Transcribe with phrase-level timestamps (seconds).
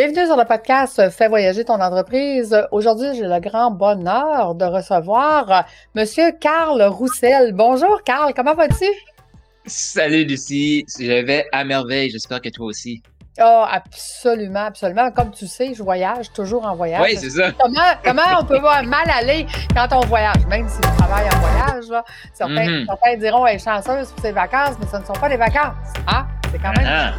[0.00, 2.56] Bienvenue sur le podcast Fais voyager ton entreprise.
[2.70, 5.66] Aujourd'hui, j'ai le grand bonheur de recevoir
[5.96, 7.52] Monsieur Carl Roussel.
[7.52, 8.84] Bonjour Carl, comment vas-tu?
[9.66, 13.02] Salut Lucie, je vais à merveille, j'espère que toi aussi.
[13.40, 15.10] Oh, absolument, absolument.
[15.12, 17.00] Comme tu sais, je voyage toujours en voyage.
[17.02, 17.52] Oui, c'est ça.
[17.52, 21.38] Comment, comment on peut voir mal aller quand on voyage, même si on travaille en
[21.38, 21.88] voyage?
[21.88, 22.04] Là.
[22.34, 22.86] Certains, Mhm.
[22.86, 25.74] certains diront, elle est chanceuse pour ses vacances, mais ce ne sont pas des vacances.
[26.06, 26.88] Ah, c'est quand même.
[26.88, 27.12] Ah.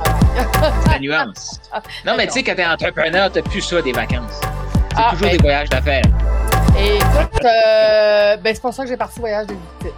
[0.92, 1.62] La nuance.
[2.06, 4.40] Non, mais tu sais, quand t'es entrepreneur, t'as plus ça des vacances.
[4.42, 6.02] C'est Ah, toujours ben- des voyages d'affaires.
[6.80, 9.56] Et écoute, euh, ben c'est pour ça que j'ai parti voyage des.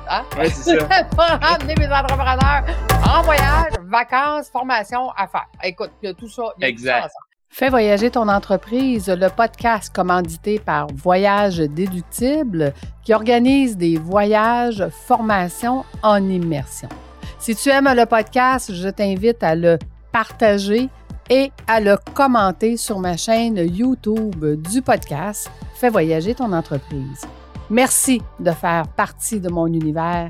[0.09, 0.23] Hein?
[0.39, 1.03] Oui, c'est ça.
[1.11, 2.63] pour amener mes entrepreneurs
[3.07, 5.47] en voyage, vacances, formation, affaires.
[5.63, 6.43] Écoute, il y a tout ça.
[6.57, 7.03] il y a tout Exact.
[7.03, 7.09] ça.
[7.49, 12.73] Fais voyager ton entreprise, le podcast commandité par Voyage Déductible
[13.03, 16.89] qui organise des voyages, formations en immersion.
[17.37, 19.77] Si tu aimes le podcast, je t'invite à le
[20.11, 20.89] partager
[21.31, 27.25] et à le commenter sur ma chaîne YouTube du podcast Fais voyager ton entreprise.
[27.69, 30.29] Merci de faire partie de mon univers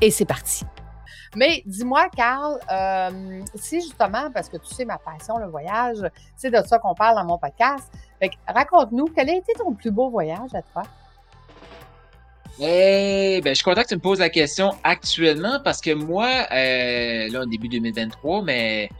[0.00, 0.64] et c'est parti.
[1.36, 6.50] Mais dis-moi, Carl, euh, si justement, parce que tu sais ma passion, le voyage, c'est
[6.50, 7.88] de ça qu'on parle dans mon podcast.
[8.48, 10.82] Raconte-nous, quel a été ton plus beau voyage à toi?
[12.58, 17.30] Ben, je suis content que tu me poses la question actuellement parce que moi, euh,
[17.30, 18.90] là, au début 2023, mais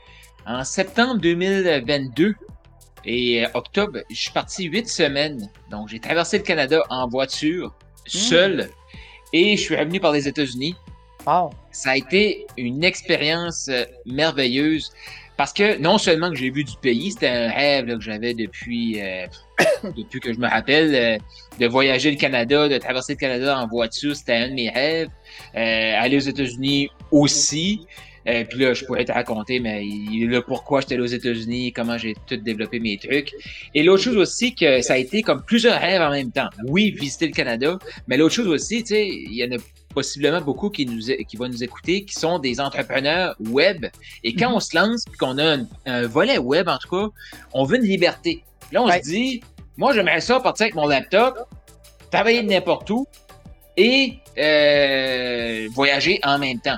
[0.47, 2.35] en septembre 2022
[3.05, 5.49] et euh, octobre, je suis parti huit semaines.
[5.71, 7.75] Donc, j'ai traversé le Canada en voiture,
[8.07, 8.69] seul,
[9.33, 10.75] et je suis revenu par les États-Unis.
[11.25, 11.51] Bon.
[11.71, 14.93] Ça a été une expérience euh, merveilleuse
[15.41, 18.35] parce que non seulement que j'ai vu du pays, c'était un rêve là, que j'avais
[18.35, 19.27] depuis euh,
[19.97, 21.19] depuis que je me rappelle euh,
[21.59, 25.09] de voyager le Canada, de traverser le Canada en voiture, c'était un de mes rêves.
[25.55, 27.87] Euh, aller aux États-Unis aussi.
[28.31, 31.99] Euh, puis là, je pourrais te raconter, mais le pourquoi j'étais allé aux États-Unis, comment
[31.99, 33.33] j'ai tout développé mes trucs.
[33.75, 36.49] Et l'autre chose aussi, que ça a été comme plusieurs rêves en même temps.
[36.69, 39.59] Oui, visiter le Canada, mais l'autre chose aussi, tu sais, il y en a
[39.95, 43.87] possiblement beaucoup qui nous qui vont nous écouter, qui sont des entrepreneurs web.
[44.23, 44.55] Et quand Mhm.
[44.57, 47.09] on se lance, puis qu'on a un, un volet web en tout cas,
[47.53, 48.45] on veut une liberté.
[48.71, 49.03] Là, on Ouais.
[49.03, 49.41] se dit,
[49.77, 51.39] moi, j'aimerais ça partir avec mon laptop,
[52.13, 53.07] travailler de n'importe où
[53.77, 56.77] et euh, voyager en même temps.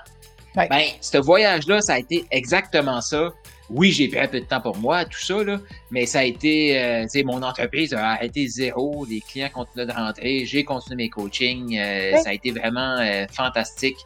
[0.56, 0.68] Ouais.
[0.68, 3.32] Ben, ce voyage-là, ça a été exactement ça.
[3.70, 5.58] Oui, j'ai pris un peu de temps pour moi, tout ça, là,
[5.90, 9.86] mais ça a été, euh, tu sais, mon entreprise a arrêté zéro, les clients continuaient
[9.86, 12.18] de rentrer, j'ai continué mes coachings, euh, Ouais.
[12.18, 13.96] ça a été vraiment euh, fantastique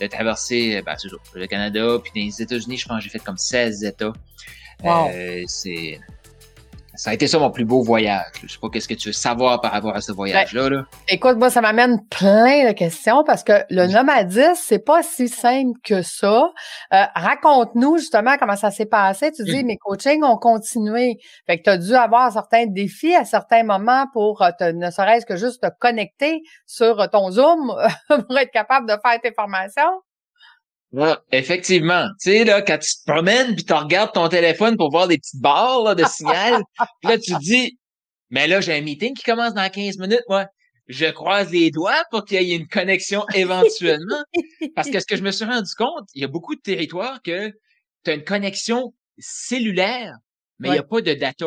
[0.00, 0.94] de traverser, euh, ben,
[1.34, 4.12] le Canada, puis dans les États-Unis, je pense que j'ai fait comme 16 États.
[4.84, 5.08] Wow.
[5.12, 5.98] Euh, c'est,
[6.96, 8.24] ça a été ça mon plus beau voyage.
[8.42, 10.84] Je sais pas qu'est-ce que tu veux savoir par rapport à ce voyage-là, là.
[11.08, 15.78] Écoute, moi, ça m'amène plein de questions parce que le nomadisme, c'est pas si simple
[15.84, 16.50] que ça.
[16.92, 19.30] Euh, Raconte-nous justement comment ça s'est passé.
[19.32, 19.66] Tu dis, Mm.
[19.66, 21.16] mes coachings ont continué.
[21.46, 24.90] Fait que tu as dû avoir certains défis à certains moments pour euh, te, ne
[24.90, 27.72] serait-ce que juste te connecter sur ton Zoom
[28.08, 30.00] pour être capable de faire tes formations.
[30.92, 32.06] Ouais, effectivement.
[32.22, 35.18] Tu sais, là, quand tu te promènes puis tu regardes ton téléphone pour voir des
[35.18, 36.62] petites barres là, de signal,
[37.02, 37.78] puis là, tu te dis,
[38.30, 40.46] mais là, j'ai un meeting qui commence dans 15 minutes, moi.
[40.88, 44.22] Je croise les doigts pour qu'il y ait une connexion éventuellement.
[44.76, 47.20] Parce que ce que je me suis rendu compte, il y a beaucoup de territoires
[47.22, 47.50] que
[48.04, 50.14] tu as une connexion cellulaire,
[50.60, 51.46] mais il n'y a pas de data.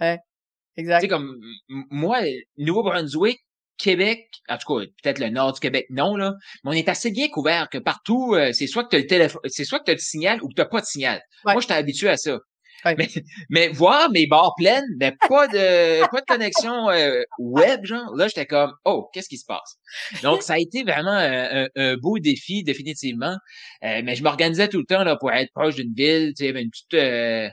[0.00, 0.16] Tu
[0.76, 1.00] Exact.
[1.00, 2.20] sais, comme moi,
[2.56, 3.40] Nouveau-Brunswick,
[3.78, 6.34] Québec, en tout cas, peut-être le nord du Québec, non, là,
[6.64, 9.06] mais on est assez bien couvert que partout, euh, c'est soit que tu as le
[9.06, 11.20] téléphone, c'est soit que tu as le signal ou que tu pas de signal.
[11.44, 11.52] Ouais.
[11.54, 12.38] Moi, j'étais habitué à ça.
[12.84, 12.94] Ouais.
[12.96, 13.08] Mais,
[13.50, 18.28] mais voir mes barres pleines, mais pas de pas de connexion euh, web, genre, là,
[18.28, 19.78] j'étais comme Oh, qu'est-ce qui se passe?
[20.22, 23.36] Donc, ça a été vraiment un, un- un beau défi, définitivement.
[23.84, 26.32] Euh, mais je m'organisais tout le temps là, pour être proche d'une ville.
[26.38, 27.48] Tu sais, une petite euh,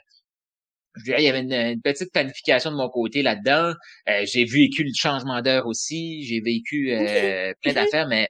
[0.98, 3.74] je dirais, il y avait une, une petite planification de mon côté là-dedans.
[4.10, 6.24] Euh, j'ai vécu le changement d'heure aussi.
[6.24, 8.30] J'ai vécu euh, plein d'affaires, mais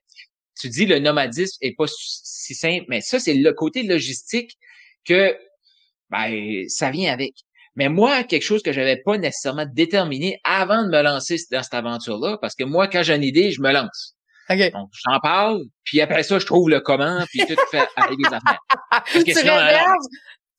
[0.60, 4.58] tu dis le nomadisme est pas si si simple, mais ça, c'est le côté logistique
[5.04, 5.36] que
[6.10, 7.34] ben, ça vient avec.
[7.76, 11.74] Mais moi, quelque chose que j'avais pas nécessairement déterminé avant de me lancer dans cette
[11.74, 14.16] aventure-là, parce que moi, quand j'ai une idée, je me lance.
[14.50, 14.72] OK.
[14.72, 18.34] Donc, j'en parle, puis après ça, je trouve le comment, puis tout fait arriver les
[18.34, 18.60] affaires.
[19.12, 20.06] tu que sinon, réserves,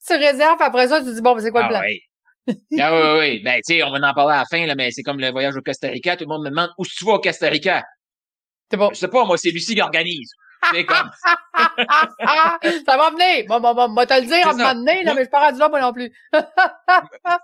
[0.07, 1.81] tu réserves, après ça, tu dis, bon, ben, c'est quoi le Ah plan?
[1.87, 1.99] oui.
[2.79, 3.39] Ah oui, oui.
[3.43, 5.31] Ben, tu sais, on va en parler à la fin, là, mais c'est comme le
[5.31, 6.15] voyage au Costa Rica.
[6.15, 7.83] Tout le monde me demande où tu vas au Costa Rica?
[8.71, 8.89] C'est bon.
[8.93, 10.31] Je sais pas, moi, c'est Lucie qui organise.
[10.73, 11.09] C'est comme,
[11.55, 13.45] ça va venir.
[13.47, 14.53] Bon, bon, bon, moi, te le dire ça.
[14.53, 16.11] moment donné, là, mais je pas rendu là, moi non plus.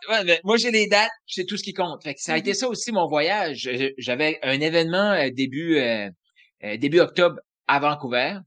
[0.09, 2.01] Ouais, moi, j'ai les dates, c'est tout ce qui compte.
[2.03, 3.69] Fait que ça a été ça aussi, mon voyage.
[3.97, 6.09] J'avais un événement euh, début, euh,
[6.63, 7.37] euh, début octobre
[7.67, 8.37] à Vancouver.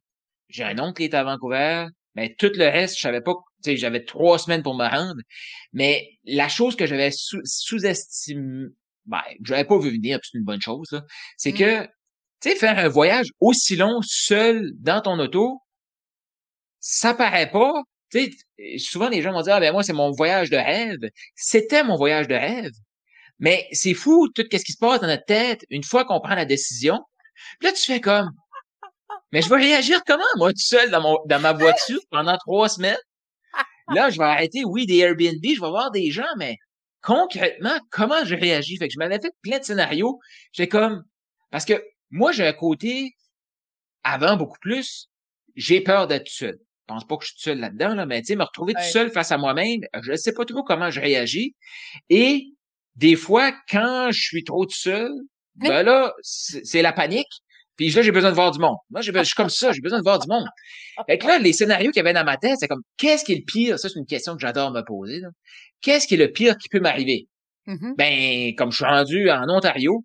[0.49, 4.05] J'ai un oncle qui est à Vancouver, mais tout le reste, je savais pas j'avais
[4.05, 5.21] trois semaines pour me rendre.
[5.73, 8.69] Mais la chose que j'avais sous-estimé,
[9.07, 11.01] ben, j'avais pas vu venir, c'est une bonne chose,
[11.37, 11.59] c'est mmh.
[11.59, 11.85] que,
[12.41, 15.61] tu sais, faire un voyage aussi long seul dans ton auto,
[16.81, 17.73] ça paraît pas.
[18.11, 21.01] Tu sais, souvent les gens vont dire, ah ben moi, c'est mon voyage de rêve.
[21.35, 22.73] C'était mon voyage de rêve.
[23.39, 26.35] Mais c'est fou, tout ce qui se passe dans notre tête une fois qu'on prend
[26.35, 27.01] la décision.
[27.59, 28.31] Puis là, tu fais comme,
[29.33, 32.69] mais je vais réagir comment, moi, tout seul dans, mon, dans ma voiture pendant trois
[32.69, 32.97] semaines?
[33.95, 36.57] Là, je vais arrêter, oui, des Airbnb, je vais voir des gens, mais
[37.03, 38.77] concrètement, comment je réagis?
[38.79, 40.19] Fait que je m'avais fait plein de scénarios.
[40.53, 41.05] J'étais comme,
[41.51, 43.13] parce que moi, j'ai un côté,
[44.03, 45.09] avant beaucoup plus,
[45.55, 46.59] j'ai peur d'être seul.
[46.89, 48.83] Je pense pas que je suis seul là-dedans, là, mais tu sais, me retrouver tout
[48.83, 51.55] seul face à moi-même, je ne sais pas trop comment je réagis.
[52.11, 52.53] Et
[52.95, 55.11] des fois, quand je suis trop tout seul,
[55.57, 57.43] ben là, c'est la panique.
[57.77, 58.77] Puis là, j'ai besoin de voir du monde.
[58.91, 60.47] Moi, je suis comme ça, j'ai besoin de voir du monde.
[61.07, 63.33] Fait que là, les scénarios qu'il y avait dans ma tête, c'est comme, qu'est-ce qui
[63.33, 63.79] est le pire?
[63.79, 65.21] Ça, c'est une question que j'adore me poser.
[65.83, 67.29] Qu'est-ce qui est le pire qui peut m'arriver?
[67.67, 67.97] Mm-hmm.
[67.97, 70.05] Ben, comme je suis rendu en Ontario,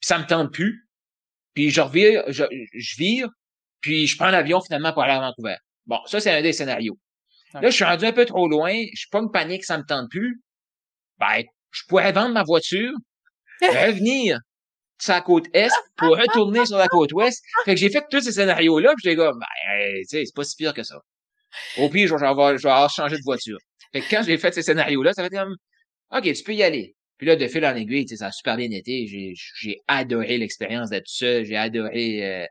[0.00, 0.88] puis ça me tente plus,
[1.54, 3.28] puis je revire, je, je vire,
[3.80, 5.56] puis je prends l'avion finalement pour aller à Vancouver.
[5.86, 6.96] Bon, ça, c'est un des scénarios.
[7.54, 9.84] Là, je suis rendu un peu trop loin, je suis pas une panique, ça me
[9.84, 10.40] tente plus.
[11.18, 12.92] Ben, je pourrais vendre ma voiture,
[13.60, 14.38] revenir
[15.08, 17.42] la côte Est pour retourner sur la côte Ouest.
[17.64, 20.44] Fait que j'ai fait tous ces scénarios-là, puis j'ai comme, ben, tu sais, c'est pas
[20.44, 21.00] si pire que ça.
[21.78, 23.58] Au pire, je vais, avoir changé de voiture.
[23.92, 25.56] Fait que quand j'ai fait ces scénarios-là, ça fait comme,
[26.12, 26.94] OK, tu peux y aller.
[27.18, 29.06] Puis là, de fil en aiguille, ça a super bien été.
[29.06, 31.44] J'ai adoré l'expérience d'être seul.
[31.44, 32.46] J'ai adoré euh,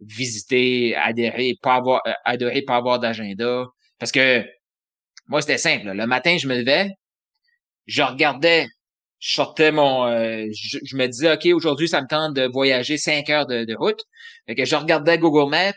[0.00, 3.66] visiter, adhérer, pas avoir, euh, adoré pas avoir d'agenda.
[3.98, 4.44] Parce que
[5.28, 5.92] moi, c'était simple.
[5.92, 6.90] Le matin, je me levais,
[7.86, 8.66] je regardais
[9.18, 13.30] je sortais mon euh, je, me disais OK, aujourd'hui ça me tente de voyager cinq
[13.30, 14.00] heures de, route.
[14.46, 15.72] Fait que je regardais Google Maps,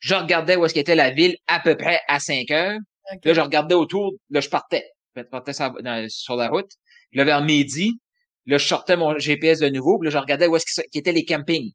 [0.00, 2.78] je regardais où est-ce qu'était la ville à peu près à cinq heures.
[3.22, 4.84] Là, je regardais autour, là je partais.
[5.14, 6.70] Je partais sur, la route.
[7.12, 8.00] Là vers midi,
[8.46, 11.24] là je sortais mon GPS de nouveau, puis là je regardais où est-ce qu'étaient les
[11.24, 11.70] campings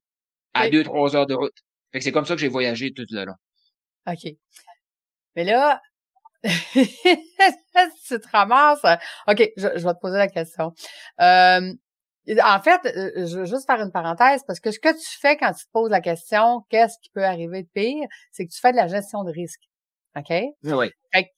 [0.54, 1.56] à deux trois heures de route.
[1.92, 3.34] Fait que c'est comme ça que j'ai voyagé tout le long.
[4.08, 4.34] OK.
[5.36, 5.80] Mais là,
[6.44, 8.84] tu te ramasses.
[9.28, 10.72] OK, je, vais te poser la question.
[11.22, 11.74] Euh,
[12.44, 15.36] en fait, euh, je veux juste faire une parenthèse parce que ce que tu fais
[15.38, 18.60] quand tu te poses la question qu'est-ce qui peut arriver de pire, c'est que tu
[18.60, 19.62] fais de la gestion de risque.
[20.16, 20.34] OK?
[20.64, 20.92] Oui.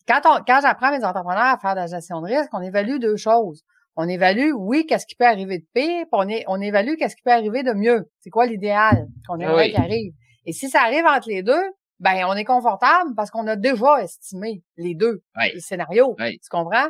[0.08, 3.00] quand on, quand j'apprends mes entrepreneurs à faire de la gestion de risque, on évalue
[3.00, 3.64] deux choses.
[3.98, 7.32] On évalue, oui, qu'est-ce qui peut arriver de pire, puis on, évalue qu'est-ce qui peut
[7.32, 8.10] arriver de mieux.
[8.20, 9.72] C'est quoi l'idéal qu'on aimerait oui.
[9.72, 10.14] qui arrive?
[10.46, 11.62] Et si ça arrive entre les deux,
[12.02, 16.16] ben on est confortable parce qu'on a déjà estimé les deux les scénarios.
[16.20, 16.90] Tu comprends?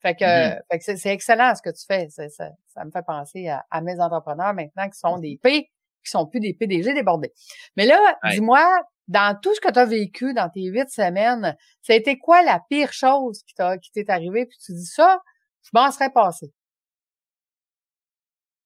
[0.00, 0.96] Fait que, mm-hmm.
[0.96, 2.08] c'est excellent ce que tu fais.
[2.08, 5.70] Ça, ça, me fait penser à, mes entrepreneurs maintenant qui sont des P,
[6.04, 7.32] qui sont plus des PDG débordés.
[7.76, 7.98] Mais là,
[8.30, 8.66] dis-moi,
[9.08, 12.42] dans tout ce que tu as vécu dans tes huit semaines, ça a été quoi
[12.42, 14.46] la pire chose qui t'a qui t'est arrivée?
[14.46, 15.20] Puis tu dis ça,
[15.62, 16.52] je m'en serais passé.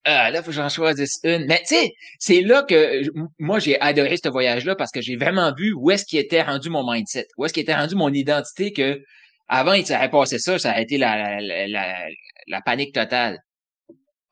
[0.09, 1.47] Ah, là, faut que j'en choisisse une.
[1.47, 3.03] Mais tu sais, c'est là que
[3.41, 6.71] moi, j'ai adoré ce voyage-là parce que j'ai vraiment vu où est-ce qui était rendu
[6.71, 9.03] mon mindset, où est-ce qui était rendu mon identité que
[9.49, 12.09] avant, il s'aurait passé ça, ça aurait été la, la,
[12.47, 13.41] la, panique totale.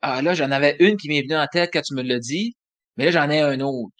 [0.01, 2.55] Ah, là, j'en avais une qui m'est venue en tête quand tu me l'as dit,
[2.95, 3.93] mais là, j'en ai un autre.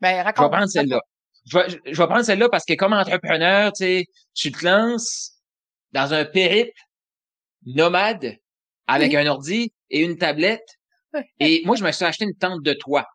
[0.00, 0.46] Ben, raconte.
[0.46, 1.00] Je vais prendre celle-là.
[1.44, 4.04] Je vais, je vais prendre celle-là parce que comme entrepreneur, tu sais,
[4.34, 5.32] tu te lances
[5.92, 6.72] dans un périple
[7.66, 8.34] nomade
[8.86, 10.77] avec un ordi et une tablette
[11.40, 13.06] et moi, je me suis acheté une tente de toit.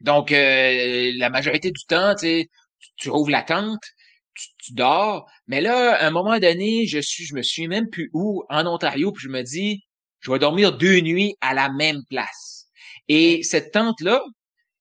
[0.00, 2.48] Donc, euh, la majorité du temps, tu,
[2.96, 3.82] tu rouvres la tente,
[4.34, 5.26] tu, dors.
[5.46, 8.66] Mais là, à un moment donné, je suis, je me suis même plus où, en
[8.66, 9.84] Ontario, puis je me dis,
[10.20, 12.66] je vais dormir deux nuits à la même place.
[13.08, 14.22] Et cette tente-là,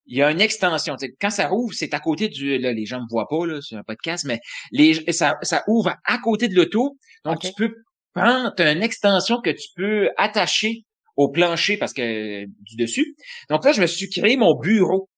[0.06, 0.96] il y a une extension.
[1.22, 2.58] quand ça rouvre, c'est à côté du.
[2.58, 4.40] Là, les gens me voient pas là, sur un podcast, mais
[4.72, 6.98] les, ça, ça ouvre à côté de l'auto.
[7.24, 7.74] Donc, tu peux
[8.14, 10.84] prendre une extension que tu peux attacher
[11.16, 13.16] au plancher parce que du dessus.
[13.50, 15.10] Donc là, je me suis créé mon bureau.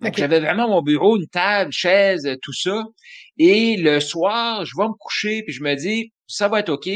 [0.00, 2.84] Donc j'avais vraiment mon bureau, une table, chaise, tout ça.
[3.38, 6.88] Et le soir, je vais me coucher puis je me dis ça va être ok.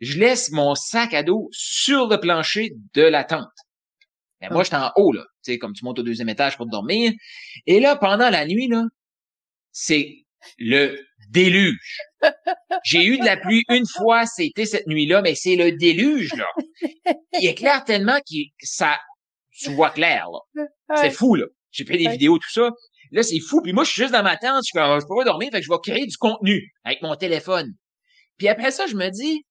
[0.00, 3.46] Je laisse mon sac à dos sur le plancher de la tente.
[4.40, 6.66] Mais moi, j'étais en haut là, tu sais, comme tu montes au deuxième étage pour
[6.66, 7.12] dormir.
[7.66, 8.84] Et là, pendant la nuit là,
[9.72, 10.24] c'est
[10.58, 10.98] le
[11.30, 12.00] déluge.
[12.84, 16.46] J'ai eu de la pluie une fois, c'était cette nuit-là, mais c'est le déluge, là.
[17.32, 18.98] Il éclaire tellement que ça,
[19.58, 20.66] tu vois clair, là.
[20.96, 21.46] C'est fou, là.
[21.70, 22.70] J'ai pris des vidéos, tout ça.
[23.12, 23.60] Là, c'est fou.
[23.62, 25.64] Puis moi, je suis juste dans ma tente, je, je peux pas dormir, fait que
[25.64, 27.72] je vais créer du contenu avec mon téléphone.
[28.38, 29.44] Puis après ça, je me dis,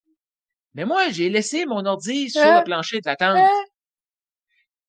[0.73, 3.49] mais moi, j'ai laissé mon ordi sur le plancher de la tente.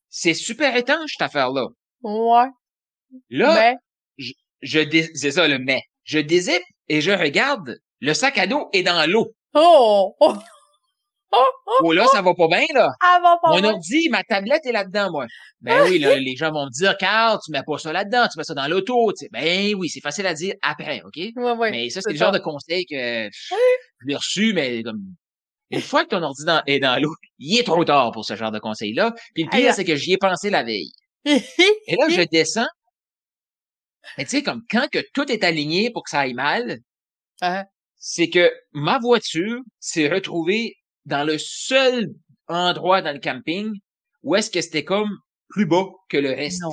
[0.09, 1.67] C'est super étanche, cette affaire-là.
[2.03, 2.49] Ouais.
[3.29, 3.75] Là,
[4.19, 4.33] je,
[4.63, 5.83] je c'est ça le mais.
[6.11, 9.29] Je dézippe et je regarde le sac à dos est dans l'eau.
[9.55, 10.17] Oh!
[10.19, 10.35] Oh!
[11.33, 11.45] Oh!
[11.85, 12.91] Oh là, ça va pas bien, là.
[13.01, 13.71] Ah, va pas Mon bien.
[13.75, 15.27] ordi, ma tablette est là-dedans, moi.
[15.61, 18.39] Ben oui, là, les gens vont me dire, Carl, tu mets pas ça là-dedans, tu
[18.39, 19.13] mets ça dans l'auto.
[19.13, 19.29] tu sais.
[19.33, 21.15] Ben oui, c'est facile à dire après, OK?
[21.17, 21.71] Ouais, ouais.
[21.71, 24.99] mais ça, c'est le genre de conseil que je l'ai reçu, mais comme
[25.71, 28.35] une fois que ton ordi dans- est dans l'eau, il est trop tard pour ce
[28.35, 29.13] genre de conseil-là.
[29.33, 30.91] Puis le pire, c'est que j'y ai pensé la veille.
[31.25, 32.67] Et là, je descends.
[34.19, 36.79] Mais tu sais, comme quand que tout est aligné pour que ça aille mal,
[37.43, 37.65] Hein?
[37.97, 40.75] c'est que ma voiture s'est retrouvée
[41.07, 42.09] dans le seul
[42.49, 43.73] endroit dans le camping
[44.23, 45.09] où est-ce que c'était comme
[45.49, 46.61] plus bas que le reste.
[46.63, 46.73] Non.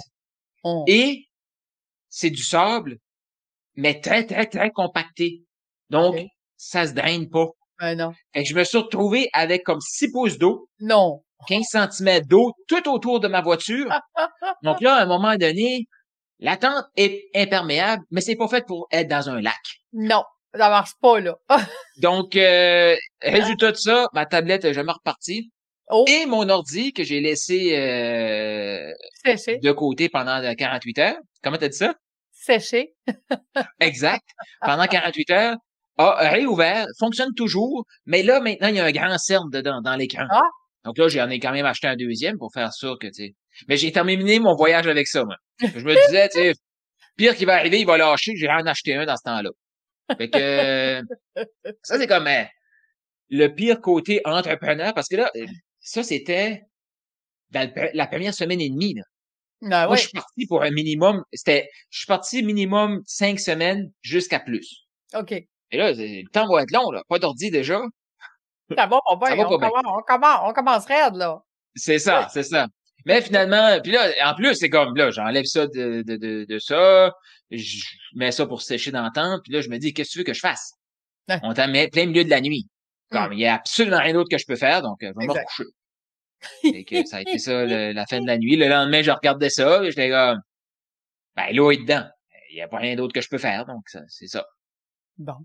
[0.64, 0.84] Oh.
[0.88, 1.26] Et
[2.10, 2.98] c'est du sable,
[3.76, 5.44] mais très, très, très compacté.
[5.90, 6.18] Donc,
[6.58, 7.48] ça se draine pas.
[7.80, 8.14] Ben non.
[8.34, 11.24] Fait que je me suis retrouvé avec comme 6 pouces d'eau, Non.
[11.48, 13.88] 15 cm d'eau tout autour de ma voiture.
[14.64, 15.86] Donc là, à un moment donné,
[16.40, 19.56] la tente est imperméable, mais c'est pas fait pour être dans un lac.
[19.94, 20.24] Non.
[20.56, 21.36] Ça marche pas, là.
[22.02, 25.52] Donc, euh, résultat de ça, ma tablette est jamais repartie.
[25.90, 28.92] Oh, Et mon ordi que j'ai laissé euh,
[29.24, 29.60] séché.
[29.60, 31.18] de côté pendant 48 heures.
[31.44, 31.96] Comment t'as dit ça?
[32.32, 32.94] Séché.
[33.80, 34.26] Exact.
[34.62, 35.58] Pendant 48 heures,
[35.98, 39.96] a réouvert, fonctionne toujours, mais là, maintenant, il y a un grand cerne dedans, dans
[39.96, 40.26] l'écran.
[40.30, 40.42] Ah.
[40.86, 43.36] Donc là, j'en ai quand même acheté un deuxième pour faire sûr que, tu sais.
[43.68, 45.36] Mais j'ai terminé mon voyage avec ça, moi.
[45.60, 46.54] Je me disais, tu sais,
[47.16, 49.50] pire qui va arriver, il va lâcher, j'ai en acheté un dans ce temps-là.
[50.18, 51.02] Fait que, euh,
[51.84, 52.44] ça, c'est comme euh,
[53.30, 55.46] le pire côté entrepreneur, parce que là, euh,
[55.80, 56.62] ça, c'était
[57.50, 59.04] dans le- la première semaine et demie, là.
[59.64, 59.98] Ah Moi, ouais.
[59.98, 64.86] je suis parti pour un minimum, c'était, je suis parti minimum cinq semaines jusqu'à plus.
[65.16, 65.32] OK.
[65.32, 67.02] Et là, le temps va être long, là.
[67.10, 67.82] Pas d'ordi déjà.
[68.78, 69.70] Ça va pas Ça va pas On bien.
[69.70, 71.40] commence, on commence, on commence raide, là.
[71.76, 72.68] C'est ça, c'est ça.
[73.08, 76.60] Mais finalement, puis là, en plus, c'est comme, là, j'enlève ça de, de, de, de
[76.60, 77.14] ça,
[77.50, 77.80] je
[78.16, 80.18] mets ça pour sécher dans le temps, puis là, je me dis, qu'est-ce que tu
[80.20, 80.74] veux que je fasse?
[81.30, 81.40] Ouais.
[81.44, 82.68] On t'en met plein milieu de la nuit.
[83.10, 85.26] Comme, il y a absolument rien d'autre que je peux faire, donc euh, je vais
[85.26, 85.64] me recoucher.
[86.86, 88.58] Que ça a été ça, le- la fin de la nuit.
[88.58, 90.40] Le lendemain, je regardais ça, et j'étais comme,
[91.36, 92.06] ben, l'eau est dedans.
[92.52, 94.46] Il y a pas rien d'autre que je peux faire, donc ça, c'est ça.
[95.18, 95.38] Bon.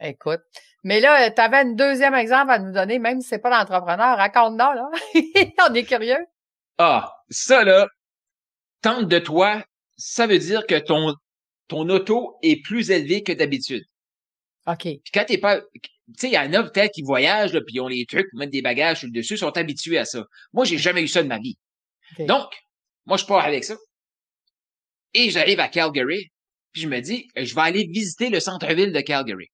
[0.00, 0.40] Écoute.
[0.84, 4.16] Mais là, tu avais un deuxième exemple à nous donner, même si c'est pas l'entrepreneur.
[4.16, 4.88] Raconte-nous, là.
[5.68, 6.24] on est curieux.
[6.78, 7.88] Ah, ça là,
[8.82, 9.64] tente de toi,
[9.96, 11.14] ça veut dire que ton,
[11.66, 13.84] ton auto est plus élevé que d'habitude.
[14.66, 14.82] OK.
[14.82, 17.76] Puis quand t'es pas, tu sais, il y en a peut-être qui voyagent, là, puis
[17.76, 20.24] ils ont les trucs mettre des bagages sur le dessus, sont habitués à ça.
[20.52, 21.56] Moi, j'ai jamais eu ça de ma vie.
[22.20, 22.52] Donc,
[23.06, 23.76] moi, je pars avec ça.
[25.14, 26.30] Et j'arrive à Calgary,
[26.72, 29.48] puis je me dis, je vais aller visiter le centre-ville de Calgary.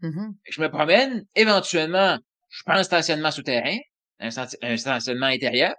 [0.00, 0.36] Mhm.
[0.44, 2.18] Je me promène, éventuellement,
[2.50, 3.76] je prends un stationnement souterrain,
[4.18, 5.74] un stationnement intérieur,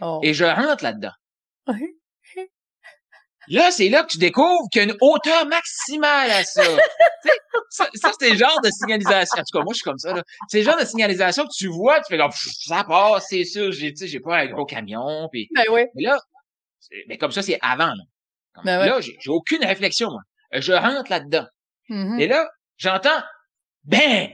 [0.00, 0.20] Oh.
[0.22, 1.12] et je rentre là-dedans.
[3.48, 6.62] Là, c'est là que tu découvres qu'il y a une hauteur maximale à ça.
[7.72, 9.38] Ça, ça c'est le genre de signalisation.
[9.40, 10.12] En tout cas, moi, je suis comme ça.
[10.48, 13.70] C'est le genre de signalisation que tu vois, tu fais comme, ça passe, c'est sûr,
[13.70, 15.28] j'ai, j'ai pas un gros camion.
[15.30, 15.82] Puis, Ben oui.
[15.94, 16.18] mais là,
[17.06, 17.86] mais comme ça, c'est avant.
[17.94, 18.02] Là,
[18.54, 18.88] Comme- Ben ouais.
[18.88, 20.10] là j'ai, aucune réflexion.
[20.10, 20.20] moi.
[20.52, 21.46] Je rentre là-dedans.
[21.90, 22.18] Mhm.
[22.18, 23.22] Et là, j'entends,
[23.84, 24.30] bang!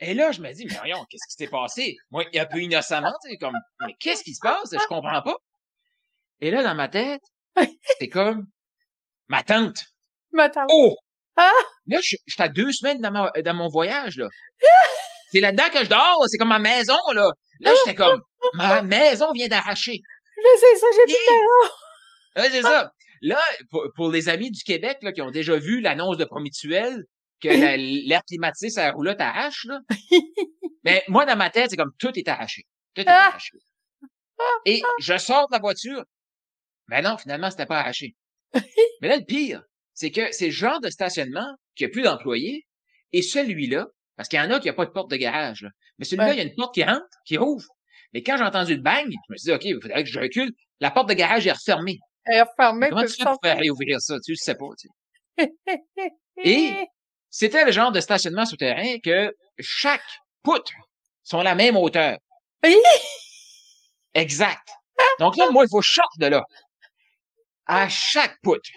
[0.00, 1.96] Et là, je me dis, mais voyons, qu'est-ce qui s'est passé?
[2.10, 4.70] Moi, un peu innocemment, tu sais, comme, mais qu'est-ce qui se passe?
[4.72, 5.36] Je comprends pas.
[6.40, 7.20] Et là, dans ma tête,
[7.98, 8.46] c'est comme,
[9.28, 9.84] ma tante.
[10.32, 10.66] M'attends.
[10.70, 10.94] Oh!
[11.36, 11.50] Ah!
[11.86, 14.28] Là, je, je suis à deux semaines dans, ma- dans mon voyage, là.
[15.32, 17.30] C'est là-dedans que je dors, c'est comme ma maison, là.
[17.60, 18.22] Là, j'étais comme,
[18.54, 20.00] ma maison vient d'arracher.
[20.36, 22.92] Je sais ça, j'ai de Ouais, c'est ça.
[23.22, 23.40] Là,
[23.70, 27.04] pour, pour les amis du Québec, là, qui ont déjà vu l'annonce de Promituel,
[27.40, 29.80] que la- l'air climatisé, ça roulotte arrache, là.
[30.84, 32.62] Mais moi, dans ma tête, c'est comme tout est arraché.
[32.94, 33.28] Tout est Ah!
[33.28, 33.52] arraché.
[34.64, 36.04] Et je sors de la voiture.
[36.88, 38.14] Mais non, finalement, c'était pas arraché.
[39.02, 39.62] Mais là, le pire,
[39.94, 42.66] c'est que c'est le genre de stationnement qui a plus d'employés.
[43.12, 45.70] Et celui-là, parce qu'il y en a qui a pas de porte de garage, là.
[45.98, 46.34] Mais celui-là, Ouais.
[46.34, 47.66] il y a une porte qui rentre, qui rouvre.
[48.12, 50.18] Mais quand j'ai entendu le bang, je me suis dit, OK, il faudrait que je
[50.20, 50.52] recule.
[50.80, 51.98] La porte de garage est refermée.
[52.24, 52.88] Elle est refermée.
[52.90, 54.16] Comment tu fais pour faire réouvrir ça?
[54.24, 54.88] Tu sais pas, tu
[55.38, 55.52] sais.
[56.44, 56.86] Et-
[57.30, 60.02] C'était le genre de stationnement souterrain que chaque
[60.42, 60.72] poutre
[61.22, 62.18] sont la même hauteur.
[64.14, 64.66] Exact.
[65.20, 66.44] Donc là, moi, il faut sorte de là.
[67.66, 68.70] À chaque poutre.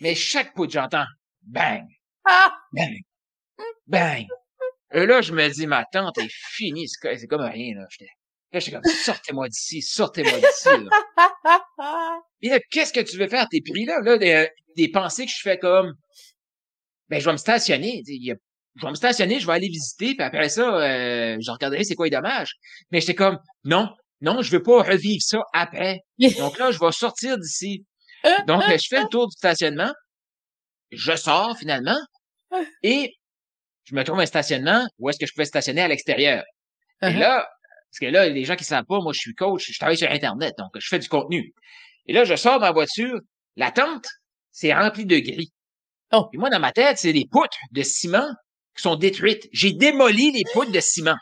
[0.00, 1.04] Mais chaque poutre, j'entends
[1.42, 1.86] bang,
[2.24, 2.54] Ah!
[2.72, 2.96] bang,
[3.86, 4.26] bang.
[4.92, 6.88] Et là, je me dis, ma tante est finie.
[6.88, 7.86] C'est co- c'est comme rien, là.
[8.52, 10.90] Là, j'étais comme, sortez-moi d'ici, sortez-moi d'ici, là.
[12.42, 13.48] Et là, qu'est-ce que tu veux faire?
[13.50, 15.94] T'es pris là, là, des, des pensées que je fais comme,
[17.14, 18.02] ben, je vais me stationner.
[18.04, 18.36] tu sais, il y a-
[18.76, 21.94] je vais me stationner, je vais aller visiter, puis après ça, euh, je regarderai c'est
[21.94, 22.54] quoi les dommages.
[22.90, 23.88] Mais j'étais comme, non,
[24.20, 26.00] non, je veux pas revivre ça après.
[26.38, 27.84] Donc là, je vais sortir d'ici.
[28.48, 29.92] Donc, euh, je fais le tour du stationnement.
[30.90, 31.98] Je sors finalement.
[32.82, 33.14] Et
[33.84, 36.42] je me trouve un stationnement où est-ce que je pouvais stationner à l'extérieur.
[37.02, 37.18] Et Uh-huh.
[37.18, 37.46] là,
[37.90, 40.10] parce que là, les gens qui savent pas, moi, je suis coach, je travaille sur
[40.10, 41.52] Internet, donc je fais du contenu.
[42.06, 43.20] Et là, je sors ma voiture,
[43.56, 44.06] la tente,
[44.52, 45.52] c'est rempli de gris.
[46.12, 46.28] Oh.
[46.32, 48.28] Et moi, dans ma tête, c'est des poutres de ciment
[48.76, 49.48] qui sont détruites.
[49.52, 51.16] J'ai démoli les poutres de ciment.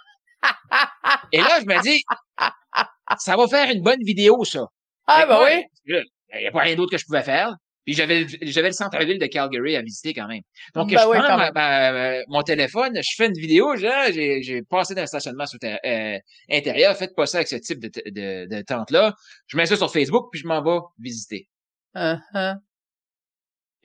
[1.32, 2.02] Et là, je me dis,
[3.18, 4.66] ça va faire une bonne vidéo, ça.
[5.06, 5.64] Ah, que ben oui.
[5.94, 6.02] là,
[6.34, 7.54] Il n'y a pas rien d'autre que je pouvais faire.
[7.84, 10.42] Puis j'avais j'avais le centre-ville de Calgary à visiter quand même.
[10.72, 14.62] Donc Ben je oui, prends ma- ma- mon téléphone, je fais une vidéo, j'ai j'ai
[14.62, 16.16] passé d'un stationnement ter- euh,
[16.48, 19.14] intérieur, faites pas ça avec ce type de, de, de tente-là.
[19.48, 21.48] Je mets ça sur Facebook, puis je m'en vais visiter.
[21.96, 22.54] Uh-huh.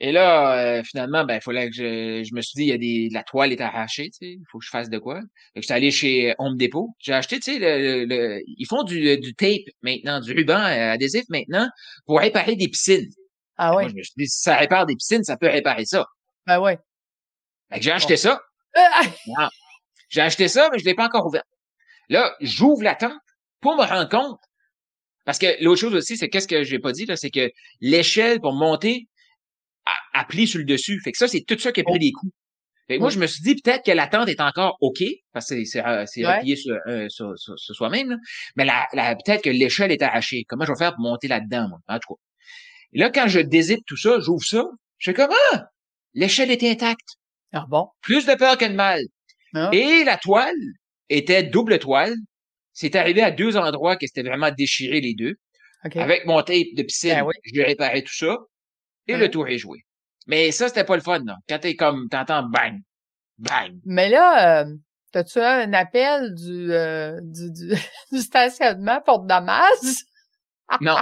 [0.00, 2.72] Et là, euh, finalement, ben, il fallait que je, je me suis dit, il y
[2.72, 5.20] a des, la toile est arrachée, tu sais, il faut que je fasse de quoi.
[5.54, 6.90] Que j'étais allé chez Home Depot.
[7.00, 10.92] J'ai acheté, tu sais, le, le- ils font du, du tape maintenant, du ruban euh,
[10.92, 11.68] adhésif maintenant
[12.06, 13.08] pour réparer des piscines.
[13.56, 13.82] Ah oui.
[13.82, 16.06] Moi, je me suis dit, si ça répare des piscines, ça peut réparer ça.
[16.46, 16.72] Ben oui.
[17.72, 18.40] Fait que j'ai acheté ça.
[19.36, 19.50] Ah,
[20.10, 21.42] J'ai acheté ça, mais je l'ai pas encore ouvert.
[22.08, 23.12] Là, j'ouvre la tente
[23.60, 24.38] pour me rendre compte.
[25.24, 27.50] Parce que l'autre chose aussi, c'est qu'est-ce que j'ai pas dit, là, c'est que
[27.80, 29.08] l'échelle pour monter
[30.14, 31.00] a, a pris sur le dessus.
[31.02, 31.98] Fait que ça, c'est tout ça qui a pris Oh.
[31.98, 32.32] des coups.
[32.86, 33.14] Fait que moi, Oui.
[33.14, 35.02] je me suis dit peut-être que la tente est encore OK,
[35.32, 38.16] parce que c'est, replié sur, euh, sur, sur- sur soi-même,
[38.56, 40.44] mais la, la- peut-être que l'échelle est arrachée.
[40.48, 41.78] Comment je vais faire pour monter là-dedans, moi?
[41.88, 42.20] En tout cas?
[42.94, 44.64] Et là, quand je dézippe tout ça, j'ouvre ça,
[44.96, 45.66] je fais comme, ah!
[46.14, 47.08] L'échelle est intacte.
[47.52, 47.88] Ah bon.
[48.00, 49.02] Plus de peur que de mal.
[49.54, 49.68] Ah.
[49.74, 50.54] Et la toile
[51.10, 52.14] était double toile.
[52.72, 55.34] C'est arrivé à deux endroits que c'était vraiment déchiré les deux.
[55.82, 57.34] Avec mon tape de piscine, Ben oui.
[57.44, 58.36] j'ai réparé tout ça.
[59.08, 59.20] Et Ouais.
[59.20, 59.78] le tour est joué.
[60.26, 61.36] Mais ça, c'était pas le fun, là.
[61.48, 62.78] Quand t'es comme, t'entends bang,
[63.38, 63.72] bang.
[63.86, 64.74] Mais là, euh,
[65.12, 67.74] t'as-tu un appel du, euh, du, du,
[68.12, 69.64] du stationnement pour dommage?
[70.82, 70.98] Non.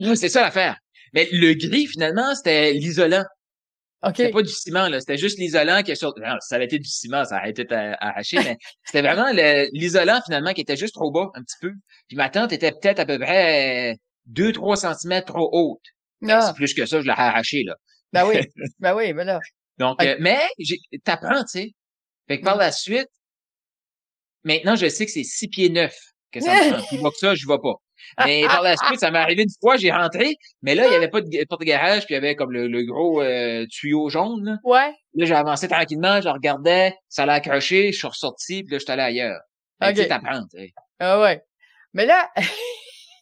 [0.00, 0.76] Non, c'est ça l'affaire.
[1.14, 3.24] Mais le gris, finalement, c'était l'isolant.
[4.02, 4.12] OK.
[4.18, 5.00] C'était pas du ciment, là.
[5.00, 6.12] C'était juste l'isolant qui est sur...
[6.18, 9.30] Non, ça avait été du ciment, ça aurait été arraché, mais c'était vraiment
[9.72, 11.72] l'isolant, finalement, qui était juste trop bas, un petit peu.
[12.08, 13.96] Puis ma tente était peut-être à peu près
[14.30, 15.80] 2-3 cm trop haute.
[16.20, 17.74] Mais Ah, C'est plus que ça, je l'ai arraché, là.
[18.12, 18.36] ben oui.
[18.80, 19.40] Ben oui, ben là.
[19.78, 20.40] Donc, euh, mais
[21.04, 21.70] t'apprends, tu sais.
[22.28, 22.60] Fait que par Mm.
[22.60, 23.08] la suite,
[24.44, 25.94] maintenant, je sais que c'est 6 pieds 9
[26.32, 26.86] que ça me prend.
[26.86, 27.74] Plus bas que ça, je vais pas.
[28.24, 30.94] Mais par la suite, ça m'est arrivé une fois, j'ai rentré, mais là, il y
[30.94, 34.08] avait pas de ga- porte-garage, puis il y avait comme le, le gros euh, tuyau
[34.10, 34.56] jaune, là.
[34.64, 34.94] Ouais.
[35.14, 38.84] Là, j'ai avancé tranquillement, je regardais, ça allait accroché, je suis ressorti, puis là, je
[38.84, 39.40] suis allé ailleurs.
[39.94, 40.72] Tu t'apprends, tu sais.
[41.00, 41.42] Ah ouais.
[41.94, 42.30] Mais là,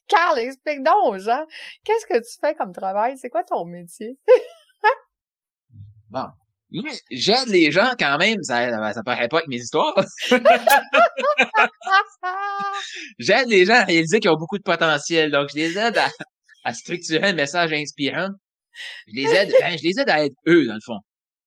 [0.08, 1.44] Carl, explique donc aux gens,
[1.84, 3.16] qu'est-ce que tu fais comme travail?
[3.18, 4.18] C'est quoi ton métier?
[6.10, 6.26] Bon.
[7.10, 9.94] J'aide les gens quand même, ça, ça paraît pas avec mes histoires.
[13.18, 15.30] J'aide les gens à réaliser qu'ils ont beaucoup de potentiel.
[15.30, 16.08] Donc, je les aide à,
[16.64, 18.28] à structurer un message inspirant.
[19.08, 20.98] Je les aide, ben, je les aide à être eux, dans le fond.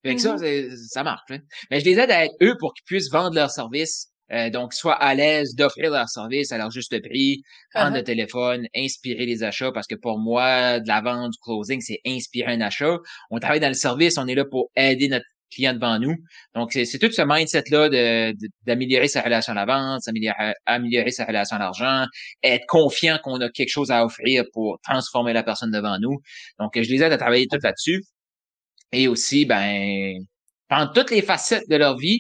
[0.03, 0.37] Fait que ça, Mhm.
[0.37, 1.29] c'est- ça marche.
[1.31, 1.39] hein.
[1.71, 4.07] Mais je les aide à être eux pour qu'ils puissent vendre leurs services.
[4.33, 7.41] Euh, donc, soit à l'aise d'offrir leurs services à leur juste prix,
[7.73, 7.97] prendre Uh-huh.
[7.99, 12.01] le téléphone, inspirer les achats, parce que pour moi, de la vente, du closing, c'est
[12.05, 12.97] inspirer un achat.
[13.31, 16.13] On travaille dans le service, on est là pour aider notre client devant nous.
[16.55, 20.01] Donc, c'est tout ce mindset-là de- de- d'améliorer sa relation à la vente,
[20.65, 22.05] améliorer sa relation à l'argent,
[22.43, 26.19] être confiant qu'on a quelque chose à offrir pour transformer la personne devant nous.
[26.59, 28.03] Donc, je les aide à travailler tout là-dessus.
[28.91, 30.17] Et aussi, ben,
[30.69, 32.19] prendre toutes les facettes de leur vie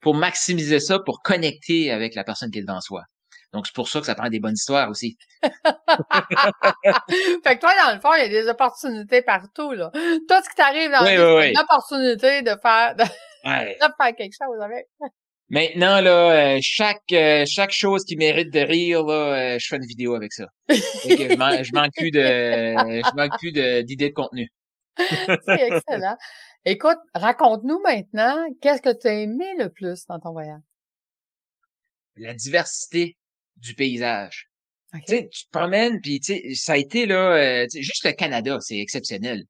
[0.00, 3.02] pour maximiser ça, pour connecter avec la personne qui est devant soi.
[3.52, 5.16] Donc, c'est pour ça que ça prend des bonnes histoires aussi.
[5.42, 5.50] fait
[7.56, 9.90] que toi, dans le fond, il y a des opportunités partout, là.
[9.94, 11.50] Tout ce qui t'arrive dans Oui, vie, oui, c'est oui.
[11.52, 13.04] une opportunité de faire, de,
[13.44, 13.76] Ouais.
[13.80, 14.86] de faire quelque chose avec.
[15.50, 16.10] Maintenant, là,
[16.56, 19.14] euh, chaque euh, chaque chose qui mérite de rire, là,
[19.54, 20.44] euh, je fais une vidéo avec ça.
[20.68, 20.74] Que
[21.08, 24.48] je, man- je manque plus de je manque plus de- d'idées de contenu.
[24.98, 26.16] C'est excellent.
[26.64, 30.60] Écoute, raconte-nous maintenant, qu'est-ce que tu as aimé le plus dans ton voyage?
[32.16, 33.16] La diversité
[33.56, 34.50] du paysage.
[34.94, 35.04] OK.
[35.06, 36.20] Tu te promènes, puis
[36.54, 39.44] ça a été là, euh, juste le Canada, c'est exceptionnel.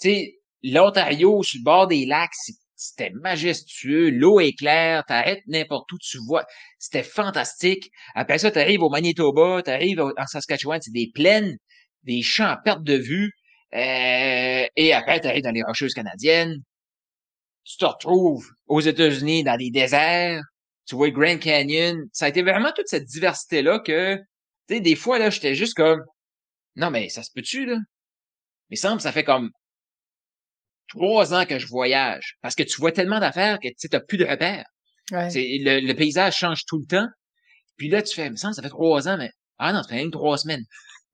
[0.00, 2.32] Tu sais, l'Ontario, sur le bord des lacs,
[2.76, 6.44] c'était majestueux, l'eau est claire, t'arrêtes n'importe où, tu vois,
[6.78, 7.90] c'était fantastique.
[8.14, 11.56] Après ça, t'arrives au Manitoba, t'arrives en Saskatchewan, c'est des plaines,
[12.02, 13.32] des champs à perte de vue,
[13.74, 16.62] euh, et après, t'arrives dans les Rocheuses canadiennes,
[17.64, 20.42] tu te retrouves aux États-Unis dans des déserts,
[20.86, 24.80] tu vois le Grand Canyon, ça a été vraiment toute cette diversité-là que, tu sais,
[24.80, 26.02] des fois, là, j'étais juste comme,
[26.76, 27.78] non, mais ça se peut-tu, là?
[28.70, 29.50] Mais semble, ça fait comme
[30.88, 32.36] trois ans que je voyage.
[32.42, 34.66] Parce que tu vois tellement d'affaires que, tu sais, t'as plus de repères.
[35.10, 35.28] Ouais.
[35.32, 37.08] Le paysage change tout le temps.
[37.76, 39.96] Puis là, tu fais, me semble, ça fait trois ans, mais, ah non, ça fait
[39.96, 40.64] même trois semaines.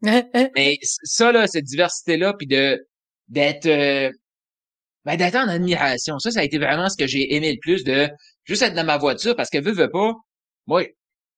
[0.57, 2.87] Mais ça, là, cette diversité-là, puis de,
[3.29, 4.11] d'être, euh,
[5.05, 6.19] ben, d'être en admiration.
[6.19, 8.09] Ça, ça a été vraiment ce que j'ai aimé le plus de
[8.45, 10.15] juste être dans ma voiture parce que veux, veux pas,
[10.67, 10.85] moi,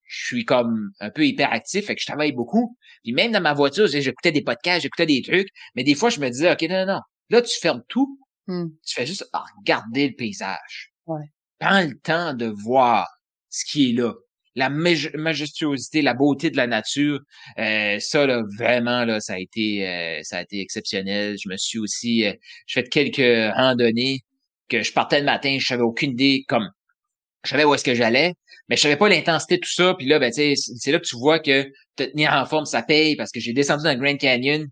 [0.05, 2.77] je suis comme un peu hyperactif, fait que je travaille beaucoup.
[3.03, 6.21] Puis même dans ma voiture, j'écoutais des podcasts, j'écoutais des trucs, mais des fois, je
[6.21, 7.01] me disais, OK, non, non, non.
[7.31, 8.69] Là, tu fermes tout, hmm.
[8.85, 10.93] tu fais juste regarder le paysage.
[11.07, 11.33] Ouais.
[11.59, 13.09] Prends le temps de voir
[13.49, 14.13] ce qui est là.
[14.55, 17.21] La majestuosité, la beauté de la nature,
[17.59, 21.37] euh, ça là vraiment là, ça a été, euh, ça a été exceptionnel.
[21.43, 22.35] Je me suis aussi, euh,
[22.67, 24.21] je fait quelques randonnées
[24.69, 26.71] que je partais le matin, je savais aucune idée comme
[27.45, 28.35] je savais où est-ce que j'allais,
[28.69, 29.95] mais je savais pas l'intensité de tout ça.
[29.99, 31.65] Puis là, ben, c'est là que tu vois que
[31.97, 34.67] te tenir en forme, ça paye parce que j'ai descendu dans le Grand Canyon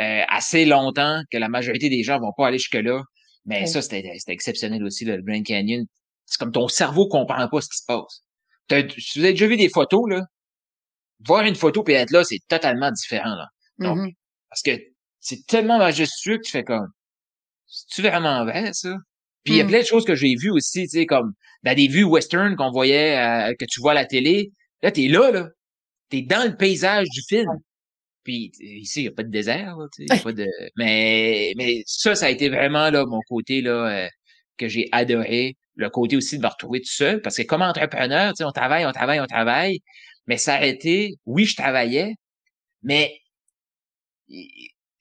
[0.00, 3.02] euh, assez longtemps que la majorité des gens vont pas aller jusque-là.
[3.46, 5.86] Mais ça, c'était exceptionnel aussi, le Grand Canyon.
[6.26, 8.22] C'est comme ton cerveau comprend pas ce qui se passe.
[8.98, 10.24] Si vous avez déjà vu des photos, là,
[11.26, 13.34] voir une photo et être là, c'est totalement différent.
[13.34, 13.46] Là.
[13.78, 14.14] Donc, mm-hmm.
[14.48, 14.82] Parce que
[15.20, 16.88] c'est tellement majestueux que tu fais comme
[17.66, 18.96] C'est-tu vraiment vrai, ça?
[19.44, 19.68] Puis il y a mm.
[19.68, 22.70] plein de choses que j'ai vues aussi, tu sais, comme dans des vues western qu'on
[22.70, 24.52] voyait, euh, que tu vois à la télé.
[24.82, 25.48] Là, t'es là, là.
[26.08, 27.50] T'es dans le paysage du film.
[28.24, 30.46] Puis ici, il n'y a pas de désert, là, y a pas de.
[30.76, 34.08] Mais, mais ça, ça a été vraiment là, mon côté là, euh,
[34.58, 35.56] que j'ai adoré.
[35.80, 37.22] Le côté aussi de me retrouver tout seul.
[37.22, 39.80] Parce que comme entrepreneur, on travaille, on travaille, on travaille.
[40.26, 42.14] Mais s'arrêter, oui, je travaillais,
[42.82, 43.18] mais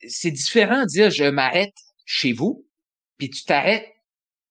[0.08, 2.66] c'est différent de dire je m'arrête chez vous,
[3.18, 3.86] puis tu t'arrêtes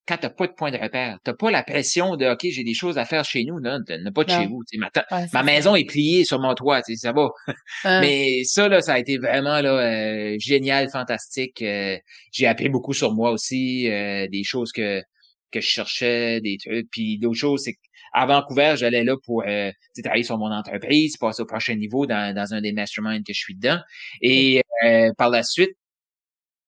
[0.06, 1.18] quand t'as pas de point de repère.
[1.22, 3.60] T'as pas la pression de OK, j'ai des choses à faire chez nous.
[3.60, 3.78] Non,
[4.14, 4.62] pas de chez vous.
[4.78, 4.90] Ma,
[5.34, 7.28] ma maison est pliée sur mon toit, ça va.
[7.84, 8.00] Hein.
[8.00, 11.60] Mais ça, là, ça a été vraiment là, euh, génial, fantastique.
[11.60, 11.98] Euh,
[12.32, 15.02] j'ai appris beaucoup sur moi aussi, euh, des choses que,
[15.52, 16.88] que je cherchais, des trucs.
[16.90, 19.44] Puis d'autres choses, c'est qu'à Vancouver, j'allais là pour
[20.02, 23.40] travailler sur mon entreprise, passer au prochain niveau dans, dans un des masterminds que je
[23.40, 23.80] suis dedans.
[24.20, 24.62] Et
[25.16, 25.70] par la suite,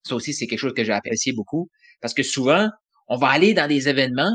[0.02, 1.68] ça aussi, c'est quelque chose que j'ai apprécié beaucoup.
[2.00, 2.68] Parce que souvent,
[3.08, 4.32] on va aller dans des événements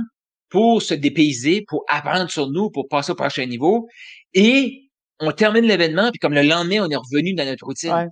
[0.49, 3.87] pour se dépayser, pour apprendre sur nous, pour passer au prochain niveau.
[4.33, 8.09] Et on termine l'événement, puis comme le lendemain, on est revenu dans notre routine.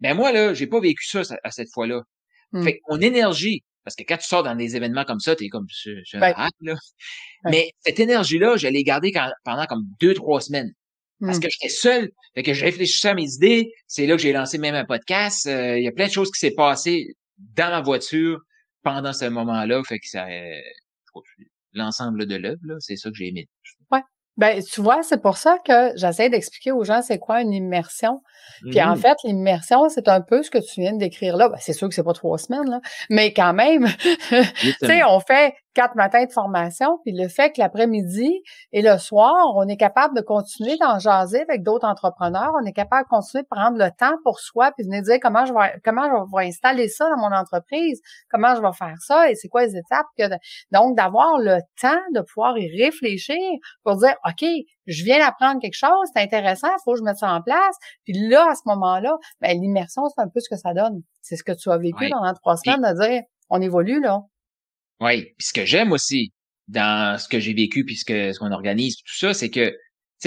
[0.00, 2.02] Mais moi, là, j'ai pas vécu ça à cette fois-là.
[2.52, 2.62] Hmm.
[2.62, 5.66] Fait mon énergie, parce que quand tu sors dans des événements comme ça, t'es comme
[5.68, 6.76] je, là.
[7.44, 9.12] Mais cette énergie-là, je l'ai gardée
[9.44, 10.72] pendant comme deux, trois semaines.
[11.20, 11.42] Parce hmm.
[11.42, 12.10] que j'étais seul.
[12.34, 13.72] Fait que je réfléchissais à mes idées.
[13.86, 15.46] C'est là que j'ai lancé même un podcast.
[15.46, 18.40] Euh, il y a plein de choses qui s'est passées dans ma voiture
[18.82, 19.82] pendant ce moment-là.
[19.84, 20.60] Fait que ça, euh,
[21.74, 23.48] l'ensemble de l'œuvre, c'est ça que j'ai aimé.
[23.80, 23.81] Ouais.
[24.38, 28.22] Ben, tu vois, c'est pour ça que j'essaie d'expliquer aux gens c'est quoi une immersion.
[28.70, 31.48] Puis en mmh fait, l'immersion, c'est un peu ce que tu viens de décrire là.
[31.48, 33.88] Ben, c'est sûr que c'est pas trois semaines, là, mais quand même,
[34.28, 38.98] tu sais, on fait quatre matins de formation, puis le fait que l'après-midi et le
[38.98, 43.08] soir, on est capable de continuer d'en jaser avec d'autres entrepreneurs, on est capable de
[43.08, 46.36] continuer de prendre le temps pour soi, puis venir dire comment je vais comment je
[46.36, 49.76] vais installer ça dans mon entreprise, comment je vais faire ça et c'est quoi les
[49.76, 50.24] étapes que
[50.70, 53.36] donc d'avoir le temps de pouvoir y réfléchir
[53.82, 54.44] pour dire OK,
[54.86, 57.76] je viens d'apprendre quelque chose, c'est intéressant, il faut que je mette ça en place.
[58.04, 61.02] Puis là, à ce moment-là, ben, l'immersion, c'est un peu ce que ça donne.
[61.20, 64.22] C'est ce que tu as vécu pendant trois semaines, de dire, on évolue, là.
[65.02, 66.32] Oui, puis ce que j'aime aussi
[66.68, 69.70] dans ce que j'ai vécu puis ce que ce qu'on organise tout ça, c'est que
[69.70, 69.74] tu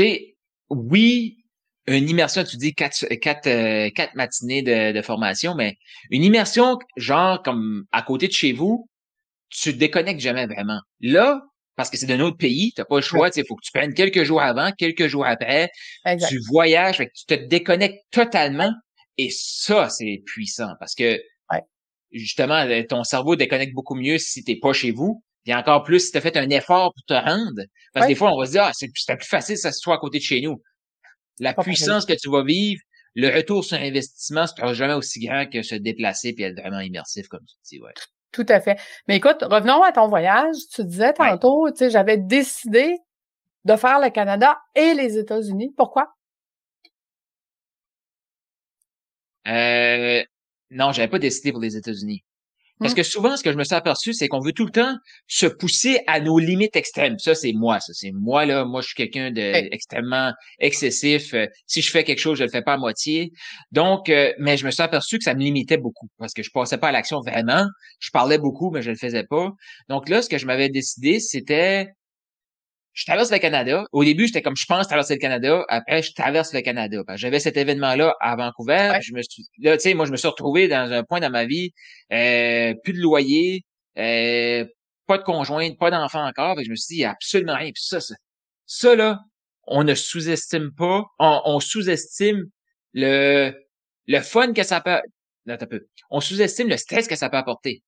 [0.02, 0.36] sais,
[0.70, 1.38] oui,
[1.88, 5.78] une immersion, tu dis quatre quatre euh, quatre matinées de, de, formation, mais
[6.10, 8.90] une immersion genre comme à côté de chez vous,
[9.50, 10.82] tu te déconnectes jamais vraiment.
[11.00, 11.42] Là,
[11.78, 13.94] parce que c'est d'un autre pays, t'as pas le choix, il faut que tu prennes
[13.94, 15.70] quelques jours avant, quelques jours après,
[16.28, 18.72] tu voyages, fait que tu te déconnectes totalement,
[19.18, 21.20] et ça, c'est puissant, parce que
[22.20, 25.24] justement, euh, ton cerveau déconnecte beaucoup mieux si t'es pas chez vous.
[25.48, 27.62] Et encore plus si tu as fait un effort pour te rendre.
[27.94, 29.96] Parce que des fois, on va se dire, ah, c'est plus facile ça se soit
[29.96, 30.60] à côté de chez nous.
[31.40, 32.82] La puissance que tu vas vivre,
[33.14, 37.28] le retour sur investissement, sera jamais aussi grand que se déplacer puis être vraiment immersif
[37.28, 37.94] comme tu dis, ouais.
[38.32, 38.78] Tout à fait.
[39.08, 40.56] Mais écoute, revenons à ton voyage.
[40.74, 42.98] Tu disais tantôt, tu sais, j'avais décidé
[43.64, 45.74] de faire le Canada et les États-Unis.
[45.78, 46.14] Pourquoi?
[49.48, 50.24] Euh,
[50.72, 52.24] non, j'avais pas décidé pour les États-Unis.
[52.80, 52.96] Parce mmh.
[52.96, 54.96] que souvent, ce que je me suis aperçu, c'est qu'on veut tout le temps
[55.28, 57.18] se pousser à nos limites extrêmes.
[57.20, 57.94] Ça, c'est moi, ça.
[57.94, 58.66] C'est moi, là.
[58.66, 61.34] Moi, je suis quelqu'un d'extrêmement excessif.
[61.34, 63.32] Euh, si je fais quelque chose, je le fais pas à moitié.
[63.72, 66.50] Donc, euh, mais je me suis aperçu que ça me limitait beaucoup parce que je
[66.54, 67.66] passais pas à l'action vraiment.
[68.00, 69.52] Je parlais beaucoup, mais je le faisais pas.
[69.88, 71.88] Donc là, ce que je m'avais décidé, c'était
[72.96, 73.86] je traverse le Canada.
[73.92, 75.66] Au début, j'étais comme je pense traverser le Canada.
[75.68, 77.04] Après, je traverse le Canada.
[77.16, 78.98] J'avais cet événement-là à Vancouver.
[79.02, 81.30] Je me suis, là, tu sais, moi, je me suis retrouvé dans un point dans
[81.30, 81.74] ma vie,
[82.14, 83.66] euh, plus de loyer,
[83.98, 84.66] euh,
[85.08, 86.58] pas de conjointe, pas d'enfant encore.
[86.64, 87.72] je me suis dit, il y a absolument rien.
[87.74, 88.16] Puis ça, ça,
[88.66, 89.20] ça là,
[89.68, 92.46] on ne sous-estime pas, on, sous-estime
[92.94, 93.54] le,
[94.08, 95.02] le fun que ça peut,
[95.46, 95.86] là, peu.
[96.12, 97.84] On sous-estime le stress que ça peut apporter.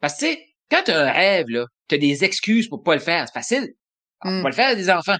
[0.00, 2.84] Parce que, tu sais, quand tu as un rêve, là, tu as des excuses pour
[2.84, 3.26] pas le faire.
[3.26, 3.74] C'est facile.
[4.24, 4.42] Tu Mm.
[4.42, 5.16] pas le faire des enfants.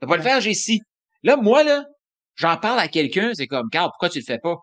[0.00, 0.28] Tu pas le Ouais.
[0.28, 0.80] faire, j'ai si.
[1.22, 1.84] Là, moi, là,
[2.36, 4.56] j'en parle à quelqu'un, c'est comme, Carl, pourquoi tu le fais pas?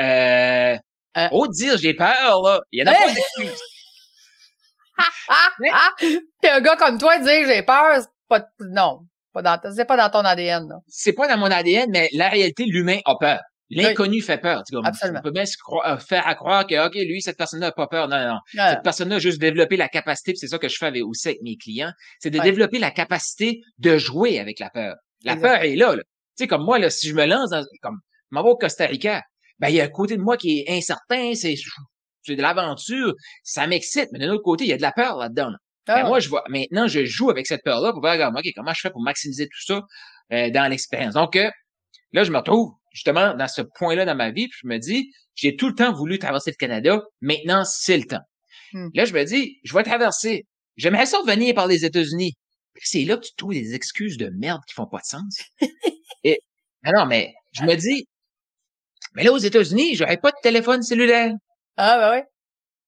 [0.00, 0.76] Euh,
[1.18, 1.28] Euh.
[1.32, 2.60] oh, dire, j'ai peur, là.
[2.72, 3.04] Il y en a Hey!
[3.06, 3.60] pas d'excuses.
[4.98, 5.90] Ah, ah!
[5.98, 9.00] Puis un gars comme toi dire j'ai peur, c'est pas, non.
[9.32, 10.76] Pas dans, c'est pas dans ton ADN, là.
[10.88, 13.40] C'est pas dans mon ADN, mais la réalité, l'humain a peur.
[13.76, 14.62] L'inconnu fait peur.
[14.68, 15.18] Tu Absolument.
[15.20, 17.72] On peut bien se croi- euh, faire à croire que, OK, lui, cette personne-là n'a
[17.72, 18.08] pas peur.
[18.08, 18.38] Non, non, non.
[18.74, 21.42] Cette personne-là a juste développé la capacité, c'est ça que je fais avec, aussi avec
[21.42, 24.94] mes clients, c'est de développer la capacité de jouer avec la peur.
[25.24, 26.02] La peur est là, là.
[26.02, 27.98] Tu sais, comme moi, là, si je me lance dans, comme,
[28.30, 29.22] m'en vais au Costa Rica,
[29.58, 31.54] ben, il y a un côté de moi qui est incertain, c'est,
[32.22, 35.16] c'est de l'aventure, ça m'excite, mais d'un autre côté, il y a de la peur
[35.16, 35.56] là-dedans, là.
[35.88, 38.72] Ah, Ben, moi, je vois, maintenant, je joue avec cette peur-là pour voir, OK, comment
[38.72, 39.80] je fais pour maximiser tout ça
[40.32, 41.14] euh, dans l'expérience?
[41.14, 41.50] Donc, euh,
[42.12, 45.12] là, je me retrouve justement dans ce point-là dans ma vie, puis je me dis,
[45.34, 48.20] j'ai tout le temps voulu traverser le Canada, maintenant, c'est le temps.
[48.72, 48.88] Hmm.
[48.94, 50.46] Là, je me dis, je vais traverser.
[50.76, 52.34] J'aimerais ça venir par les États-Unis.
[52.82, 55.42] C'est là que tu trouves des excuses de merde qui font pas de sens.
[56.24, 56.38] Et,
[56.84, 58.06] non, non, mais je me dis,
[59.14, 61.32] mais là, aux États-Unis, j'aurais pas de téléphone cellulaire.
[61.76, 62.22] ah, ben oui.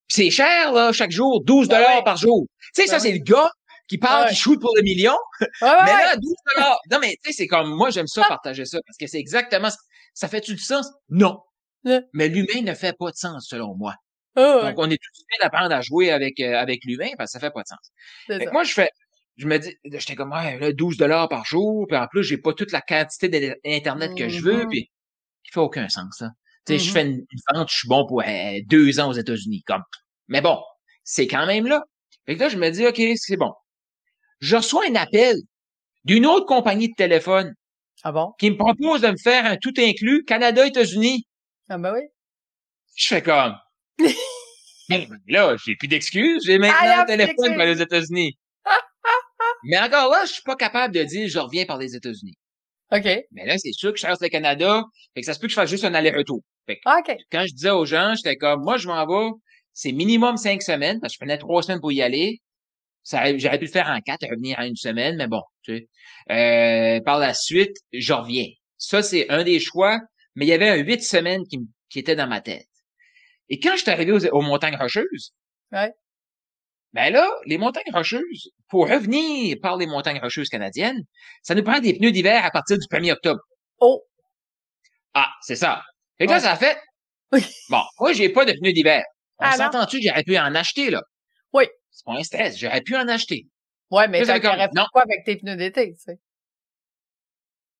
[0.09, 2.05] Puis c'est cher, là, chaque jour, 12 Ben dollars ouais.
[2.05, 2.47] par jour.
[2.75, 3.19] Tu sais, ça, Ben c'est ouais.
[3.19, 3.51] le gars
[3.89, 4.31] qui parle, Ouais.
[4.31, 5.17] qui shoot pour le million.
[5.41, 6.05] Ouais, ouais, Mais ouais.
[6.05, 6.79] là, 12 dollars.
[6.91, 9.69] Non, mais tu sais, c'est comme, moi, j'aime ça partager ça parce que c'est exactement,
[10.15, 10.91] ça fait-tu du sens?
[11.11, 11.41] Non.
[11.85, 12.01] Ouais.
[12.15, 13.95] Mais l'humain ne fait pas de sens, selon moi.
[14.37, 14.63] Ah, ouais.
[14.71, 17.39] Donc, on est tout de suite d'apprendre à jouer avec, euh, avec l'humain parce que
[17.39, 17.79] ça fait pas de sens.
[18.27, 18.51] Fait que ça.
[18.53, 18.91] moi, je fais,
[19.37, 22.39] je me dis, j'étais comme, ouais, là, 12 dollars par jour, puis en plus, j'ai
[22.39, 24.69] pas toute la quantité d'Internet que je veux, Mhm.
[24.71, 24.91] puis
[25.47, 26.31] il fait aucun sens, ça.
[26.67, 26.93] Tu sais, je Mhm.
[26.95, 29.83] fais une, une vente, je suis bon pour euh, deux ans aux États-Unis, comme.
[30.29, 30.59] Mais bon,
[31.05, 31.83] c'est quand même là.
[32.27, 33.53] Fait que là, je me dis, OK, c'est bon.
[34.41, 35.37] Je reçois un appel
[36.05, 37.55] d'une autre compagnie de téléphone
[38.03, 38.33] Ah bon?
[38.39, 41.27] qui me propose de me faire un tout inclus Canada-États-Unis.
[41.69, 42.01] Ah ben oui.
[42.97, 43.55] Je fais comme,
[44.91, 48.37] Ben, là, j'ai plus d'excuses, j'ai maintenant un téléphone pour aller aux États-Unis.
[49.65, 52.35] Mais encore là, je suis pas capable de dire je reviens par les États-Unis.
[52.93, 53.09] OK.
[53.33, 54.83] Mais là, c'est sûr que je traverse le Canada,
[55.15, 56.43] fait que ça se peut que je fasse juste un aller-retour.
[56.67, 57.17] Fait que Ah, OK.
[57.33, 59.31] quand je disais aux gens, j'étais comme, moi, je m'en vais,
[59.73, 62.41] c'est minimum cinq semaines, parce que je prenais trois semaines pour y aller.
[63.11, 65.89] J'aurais pu le faire en quatre et revenir en une semaine, mais bon, tu sais.
[66.31, 68.47] Euh, par la suite, je reviens.
[68.79, 69.99] Ça, c'est un des choix,
[70.35, 71.59] mais il y avait un huit semaines qui,
[71.91, 72.67] qui était dans ma tête.
[73.51, 75.33] Et quand je suis arrivé aux, aux montagnes rocheuses,
[75.73, 75.91] Ouais.
[76.93, 81.03] ben là, les montagnes rocheuses, pour revenir par les montagnes rocheuses canadiennes,
[81.43, 83.41] ça nous prend des pneus d'hiver à partir du 1er octobre.
[83.81, 84.03] Oh.
[85.15, 85.83] Ah, c'est ça.
[86.19, 86.41] Que là, Ouais.
[86.41, 86.79] ça a fait.
[87.69, 89.03] Bon, moi, j'ai pas de pneus d'hiver.
[89.39, 91.03] On Ah, s'entend-tu que j'aurais pu en acheter, là?
[91.55, 91.65] Oui.
[91.91, 93.47] C'est pas un stress, j'aurais pu en acheter.
[93.91, 94.59] Ouais, mais fait comme-
[94.93, 96.19] quoi avec tes pneus d'été, tu sais?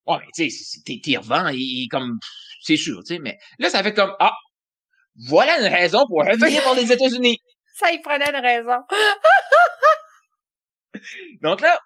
[0.07, 2.19] Ouais, mais tu sais, t'es revends, et, comme,
[2.61, 4.33] c'est sûr, tu sais, mais là, ça fait comme, ah,
[5.27, 7.39] voilà une raison pour revenir par les États-Unis.
[7.75, 8.77] Ça, il prenait une raison.
[11.41, 11.79] Donc là,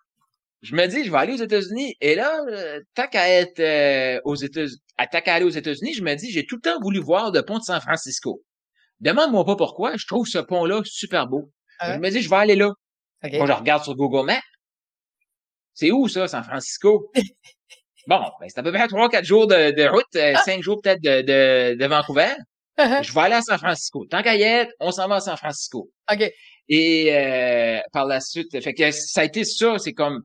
[0.62, 1.96] je me dis, je vais aller aux États-Unis.
[2.02, 4.78] Et là, euh, tant qu'à être euh, aux États-Unis,
[5.12, 7.42] tant qu'à aller aux États-Unis, je me dis, j'ai tout le temps voulu voir le
[7.44, 8.44] pont de San Francisco.
[9.00, 11.52] Demande-moi pas pourquoi, je trouve ce pont-là super beau.
[11.82, 12.70] Je me dis, je vais aller là.
[13.24, 13.34] OK.
[13.34, 14.42] Moi, je regarde sur Google Maps.
[15.74, 17.12] C'est où ça, San Francisco?
[18.08, 20.42] bon, ben, c'est à peu près trois, quatre jours de, de route, euh, Ah!
[20.44, 22.34] cinq jours peut-être de, de, de Vancouver.
[22.78, 24.06] Je vais aller à San Francisco.
[24.10, 25.90] Tant qu'à y être, on s'en va à San Francisco.
[26.12, 26.32] OK.
[26.70, 30.22] Et euh, par la suite, fait que ça a été ça, c'est comme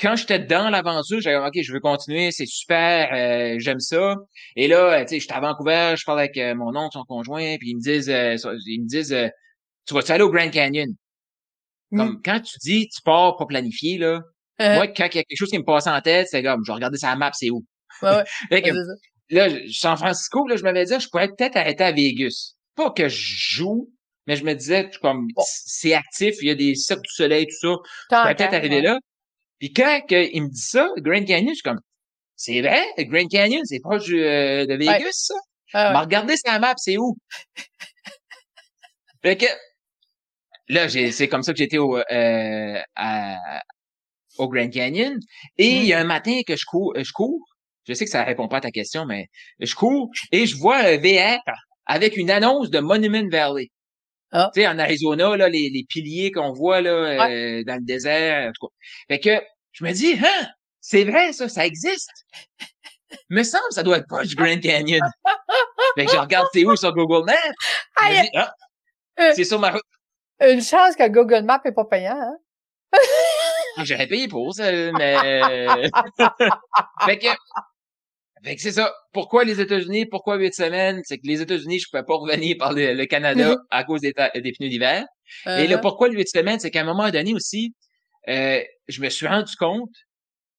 [0.00, 4.14] quand j'étais dans l'aventure, j'avais OK, je veux continuer, c'est super, euh, j'aime ça.
[4.56, 7.04] Et là, euh, tu sais, j'étais à Vancouver, je parle avec euh, mon oncle, son
[7.04, 8.36] conjoint, puis ils me disent euh,
[8.66, 9.28] ils me disent euh,
[9.88, 10.88] tu vas-tu aller au Grand Canyon?
[11.96, 14.20] Comme quand tu dis tu pars pas planifié là,
[14.60, 16.62] Euh, moi quand il y a quelque chose qui me passe en tête, c'est comme
[16.64, 17.64] je vais regarder sa map, c'est où?
[18.02, 18.24] ouais, ouais.
[18.50, 18.70] Fait que,
[19.30, 22.54] là, je- San Francisco, là, je m'avais dit, je pourrais peut-être arrêter à Vegas.
[22.74, 23.90] Pas que je joue,
[24.26, 25.42] mais je me disais, comme, Bon.
[25.46, 27.68] c'est actif, il y a des cercles du soleil, tout ça.
[27.68, 28.82] Je Tant pourrais peut-être arriver ouais.
[28.82, 28.98] là.
[29.58, 31.80] Puis quand que il me dit ça, le Grand Canyon, je suis comme,
[32.36, 35.34] c'est vrai, le Grand Canyon, c'est proche euh, de Vegas, ça?
[35.72, 35.92] Ah, ouais.
[35.94, 37.16] Mais regardez sa map, c'est où?
[39.22, 39.46] fait que,
[40.68, 43.62] là, c'est comme ça que j'étais au, euh, à-
[44.38, 45.18] au Grand Canyon.
[45.56, 45.82] Et Mm.
[45.82, 47.40] il y a un matin que je cours, je cours.
[47.86, 49.26] Je sais que ça répond pas à ta question, mais
[49.60, 51.38] je cours et je vois un VR
[51.86, 53.68] avec une annonce de Monument Valley.
[54.30, 54.50] Ah.
[54.54, 56.90] Tu sais, en Arizona, là, les, les piliers qu'on voit là,
[57.30, 58.74] euh, dans le désert, en tout cas.
[59.08, 60.48] Fait que je me dis, hein,
[60.82, 62.10] c'est vrai, ça, ça existe?
[63.30, 65.00] Me semble, ça doit être pas du Grand Canyon.
[65.96, 67.34] fait que je regarde c'est où sur Google Maps?
[67.96, 68.52] Ah,
[69.20, 69.82] euh, c'est sur ma route.
[70.40, 72.36] Une chance que Google Maps est pas payant, hein?
[73.76, 75.16] Ah, J'aurais payé pour ça, mais.
[77.04, 77.28] fait que.
[78.44, 78.94] Fait que c'est ça.
[79.12, 80.06] Pourquoi les États-Unis?
[80.06, 81.00] Pourquoi huit semaines?
[81.04, 84.52] C'est que les États-Unis, je pouvais pas revenir par le, Canada à cause des, des
[84.52, 85.04] pneus d'hiver.
[85.46, 85.80] Et le uh-huh.
[85.80, 87.74] pourquoi huit semaines, c'est qu'à un moment donné aussi,
[88.28, 89.94] euh, je me suis rendu compte,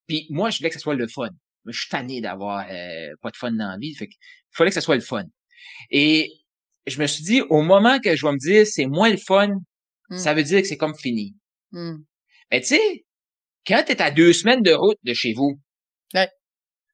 [0.08, 1.30] puis moi, je voulais que ce soit le fun.
[1.66, 3.94] Je suis tanné d'avoir euh, pas de fun dans la vie.
[3.96, 5.24] Fait que, il fallait que ce soit le fun.
[5.92, 6.32] Et
[6.88, 9.50] je me suis dit, au moment que je vais me dire c'est moins le fun,
[10.10, 10.18] hmm.
[10.18, 11.36] ça veut dire que c'est comme fini.
[11.72, 11.98] Mm.
[12.52, 13.06] Mais tu sais,
[13.68, 15.60] quand tu es à deux semaines de route de chez vous,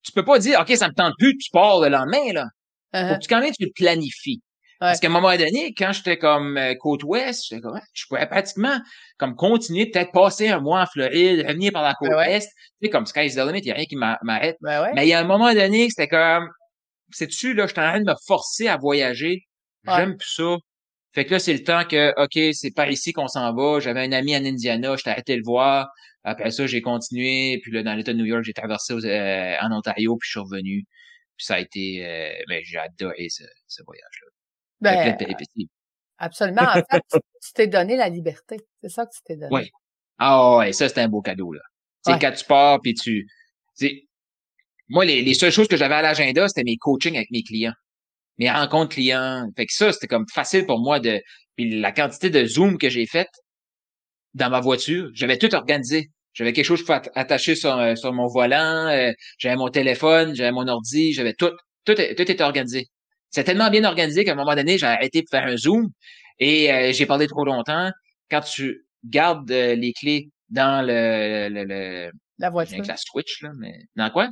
[0.05, 2.45] tu peux pas dire, OK, ça me tente plus, tu pars le lendemain, là.
[2.93, 3.09] Uh-huh.
[3.09, 4.41] Faut que tu, quand même, tu le planifies.
[4.79, 8.77] Parce qu'à un moment donné, quand j'étais comme euh, côte ouest, je pourrais pratiquement
[9.17, 12.41] comme continuer, peut-être passer un mois en Floride, revenir par la côte est.
[12.41, 12.47] Tu
[12.83, 14.57] sais, comme Sky's the limit, il n'y a rien qui m'arrête.
[14.61, 16.49] Mais il y a un moment donné, c'était comme,
[17.11, 19.45] sais-tu, là, je suis en train de me forcer à voyager.
[19.87, 20.57] J'aime plus ça.
[21.13, 23.79] Fait que là, c'est le temps que, OK, c'est par ici qu'on s'en va.
[23.79, 25.87] J'avais un ami en Indiana, j'étais arrêté de le voir.
[26.25, 27.59] Après ça, j'ai continué.
[27.63, 30.39] Puis là, dans l'État de New York, j'ai traversé euh, en Ontario, puis je suis
[30.39, 30.83] revenu.
[31.37, 32.05] Puis ça a été...
[32.05, 34.27] Euh, ben, j'ai adoré ce, ce voyage-là.
[34.81, 35.15] Ben,
[36.17, 36.63] absolument.
[36.63, 38.57] En fait, tu t'es donné la liberté.
[38.81, 39.49] C'est ça que tu t'es donné.
[39.51, 39.69] Oui.
[40.17, 41.61] Ah ouais, ça, c'était un beau cadeau, là.
[42.05, 43.25] Tu sais, quand tu pars, puis tu...
[44.89, 47.73] Moi, les, les seules choses que j'avais à l'agenda, c'était mes coachings avec mes clients
[48.37, 49.47] mes rencontres clients.
[49.55, 51.21] Fait que ça, c'était comme facile pour moi de.
[51.55, 53.31] Puis la quantité de Zoom que j'ai faite
[54.33, 56.09] dans ma voiture, j'avais tout organisé.
[56.33, 60.51] J'avais quelque chose pour attacher sur, euh, sur mon volant, euh, j'avais mon téléphone, j'avais
[60.51, 61.51] mon ordi, j'avais tout,
[61.85, 62.87] tout, tout était organisé.
[63.29, 65.87] C'est tellement bien organisé qu'à un moment donné, j'ai arrêté de faire un Zoom
[66.39, 67.89] et euh, j'ai parlé trop longtemps.
[68.29, 72.75] Quand tu gardes les clés dans le, le, la voiture.
[72.75, 74.29] Avec la Switch, là, mais dans quoi?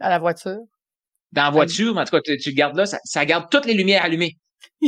[0.00, 0.62] Dans la voiture
[1.32, 3.66] dans la voiture, mais en tout cas, tu, tu le gardes là, ça, garde toutes
[3.66, 4.36] les lumières allumées.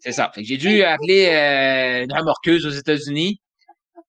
[0.00, 0.30] c'est ça.
[0.36, 3.40] j'ai dû appeler euh, une remorqueuse aux États-Unis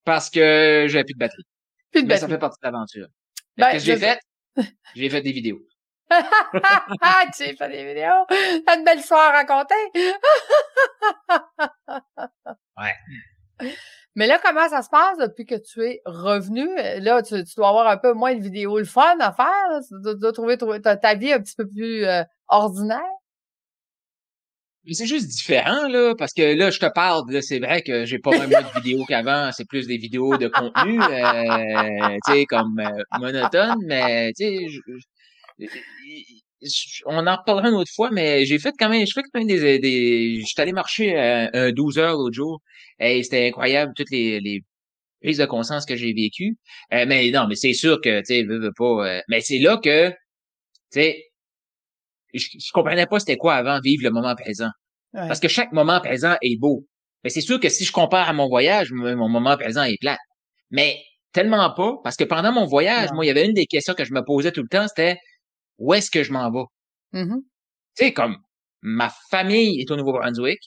[0.03, 1.43] parce que j'avais plus de batterie.
[1.91, 2.21] Plus de batterie.
[2.21, 3.07] ça fait partie de l'aventure.
[3.57, 4.19] Ben, Qu'est-ce que j'ai fait?
[4.95, 5.59] J'ai fait des vidéos.
[6.09, 8.25] tu as fait des vidéos?
[8.65, 9.75] T'as une belle histoire à raconter?
[12.79, 13.69] ouais.
[14.17, 16.67] Mais là, comment ça se passe depuis que tu es revenu?
[17.03, 19.45] Là, tu, dois avoir un peu moins de vidéos le fun à faire.
[19.87, 22.99] Tu dois, trouver, ta, vie un petit peu plus euh, ordinaire.
[24.85, 28.05] Mais c'est juste différent, là, parce que là, je te parle, là, c'est vrai que
[28.05, 32.45] j'ai pas vraiment de vidéos qu'avant, c'est plus des vidéos de contenu, euh, tu sais,
[32.45, 34.67] comme euh, monotone, mais, tu
[35.59, 35.67] sais,
[37.05, 39.47] on en reparlera une autre fois, mais j'ai fait quand même, je fais quand même
[39.47, 42.61] des, des j'étais allé marcher un 12 heures l'autre jour,
[42.99, 44.61] et c'était incroyable, toutes les, les
[45.21, 46.57] prises de conscience que j'ai vécues.
[46.93, 49.77] Euh, mais non, mais c'est sûr que, tu sais, veux, pas, euh, mais c'est là
[49.77, 50.15] que, tu
[50.91, 51.23] sais,
[52.33, 54.69] je, je comprenais pas c'était quoi avant vivre le moment présent.
[55.13, 56.85] Parce que chaque moment présent est beau.
[57.23, 60.17] Mais c'est sûr que si je compare à mon voyage, mon moment présent est plat.
[60.69, 63.95] Mais tellement pas, parce que pendant mon voyage, moi, il y avait une des questions
[63.95, 65.17] que je me posais tout le temps, c'était
[65.77, 66.65] où est-ce que je m'en vais?
[67.13, 67.41] Mm-hmm.
[67.41, 68.37] Tu sais, comme
[68.81, 70.59] ma famille est au Nouveau-Brunswick.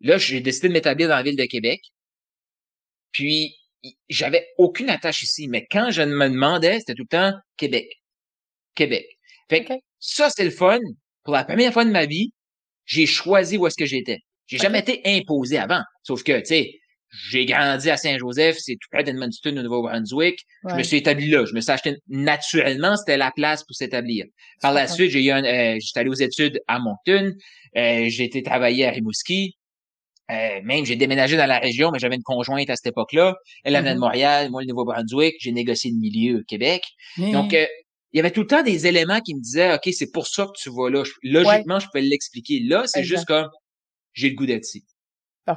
[0.00, 1.80] Là, j'ai décidé de m'établir dans la ville de Québec.
[3.12, 3.56] Puis,
[4.08, 5.48] j'avais aucune attache ici.
[5.48, 7.88] Mais quand je me demandais, c'était tout le temps Québec.
[8.74, 9.06] Québec.
[9.48, 10.78] Fait que ça, c'est le fun.
[11.24, 12.32] Pour la première fois de ma vie,
[12.84, 14.18] j'ai choisi où est-ce que j'étais.
[14.46, 15.82] J'ai jamais été imposé avant.
[16.02, 16.70] Sauf que, tu sais,
[17.12, 20.40] j'ai grandi à Saint-Joseph, c'est tout près d'Edmundston au Nouveau-Brunswick.
[20.68, 21.44] Je me suis établi là.
[21.44, 24.24] Je me suis acheté naturellement, c'était la place pour s'établir.
[24.62, 27.32] Par la suite, j'ai eu un, euh, j'étais allé aux études à Moncton.
[27.76, 29.56] Euh, j'ai été travailler à Rimouski.
[30.30, 33.34] Euh, même, j'ai déménagé dans la région, mais j'avais une conjointe à cette époque-là.
[33.64, 34.00] Elle venait de mm-hmm.
[34.00, 35.34] Montréal, moi, le Nouveau-Brunswick.
[35.38, 36.82] J'ai négocié le milieu au Québec.
[37.18, 37.66] Donc, euh,
[38.12, 40.46] il y avait tout le temps des éléments qui me disaient, OK, c'est pour ça
[40.46, 41.02] que tu vas là.
[41.22, 42.60] Logiquement, je peux l'expliquer.
[42.60, 43.48] Là, c'est juste comme,
[44.12, 44.84] j'ai le goût d'être ici.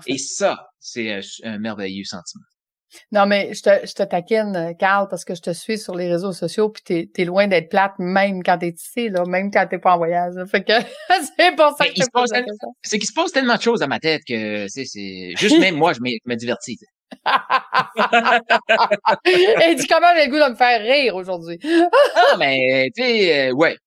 [0.07, 2.43] Et ça, c'est un, merveilleux sentiment.
[3.11, 6.09] Non, mais je te, je te taquine, Carl, parce que je te suis sur les
[6.09, 9.67] réseaux sociaux, puis t'es, es loin d'être plate, même quand t'es ici, là, même quand
[9.67, 10.33] t'es pas en voyage.
[10.49, 10.71] Fait que
[11.37, 12.31] c'est pour ça que je pose
[12.83, 15.75] C'est qu'il se passe tellement de choses à ma tête que c'est, c'est juste même
[15.75, 16.77] moi, je me, me divertis.
[19.25, 21.59] Et dis comment j'ai le goût de me faire rire aujourd'hui?
[21.63, 23.77] ah, mais tu sais, euh, ouais.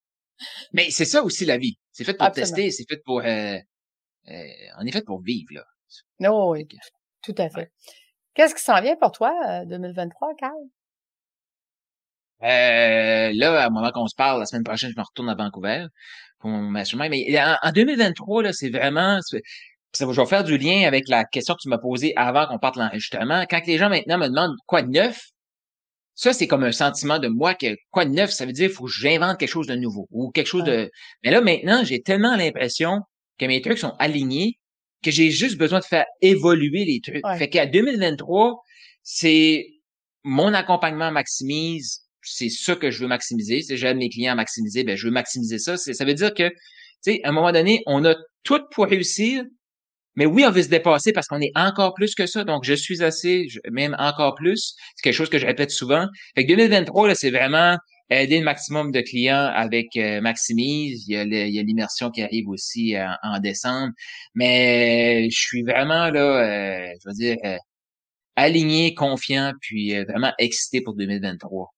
[0.72, 1.76] Mais c'est ça aussi la vie.
[1.92, 3.20] C'est fait pour tester, c'est fait pour.
[3.20, 3.56] Euh,
[4.30, 4.44] euh,
[4.78, 5.64] on est fait pour vivre là.
[6.20, 6.66] Non, oui,
[7.22, 7.70] tout à fait.
[8.34, 9.32] Qu'est-ce qui s'en vient pour toi,
[9.66, 10.52] 2023, euh, Carl?
[12.42, 15.86] Euh, là, à moment qu'on se parle, la semaine prochaine, je me retourne à Vancouver
[16.38, 16.84] pour mon Mais
[17.62, 19.38] en, 2023, là, c'est vraiment, ça,
[19.92, 22.76] je vais faire du lien avec la question que tu m'as posée avant qu'on parte
[22.76, 23.44] l'enregistrement.
[23.50, 25.20] Quand les gens maintenant me demandent quoi de neuf,
[26.14, 28.84] ça, c'est comme un sentiment de moi que quoi de neuf, ça veut dire faut
[28.84, 30.90] que j'invente quelque chose de nouveau ou quelque chose de.
[31.24, 33.00] Mais là, maintenant, j'ai tellement l'impression
[33.38, 34.58] que mes trucs sont alignés
[35.02, 37.24] que j'ai juste besoin de faire évoluer les trucs.
[37.38, 38.62] Fait qu'à 2023,
[39.02, 39.66] c'est
[40.24, 43.62] mon accompagnement maximise, c'est ça que je veux maximiser.
[43.62, 45.76] Si j'aide mes clients à maximiser, ben, je veux maximiser ça.
[45.76, 46.54] Ça veut dire que, tu
[47.00, 49.44] sais, à un moment donné, on a tout pour réussir,
[50.16, 52.44] mais oui, on veut se dépasser parce qu'on est encore plus que ça.
[52.44, 54.74] Donc, je suis assez, même encore plus.
[54.96, 56.06] C'est quelque chose que je répète souvent.
[56.34, 57.76] Fait que 2023, là, c'est vraiment
[58.10, 61.06] aider le maximum de clients avec euh, Maximise.
[61.08, 63.92] Il y a l'immersion qui arrive aussi euh, en décembre.
[64.34, 67.36] Mais je suis vraiment là, euh, je veux dire,
[68.36, 71.68] aligné, confiant, puis vraiment excité pour 2023.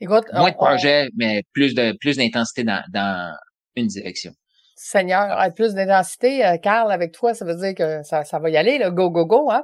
[0.00, 3.34] Écoute, Moins de projets, mais plus de plus d'intensité dans, dans
[3.76, 4.32] une direction.
[4.74, 8.78] Seigneur, plus d'intensité, Carl, avec toi, ça veut dire que ça, ça va y aller,
[8.78, 9.62] le go, go, go, hein?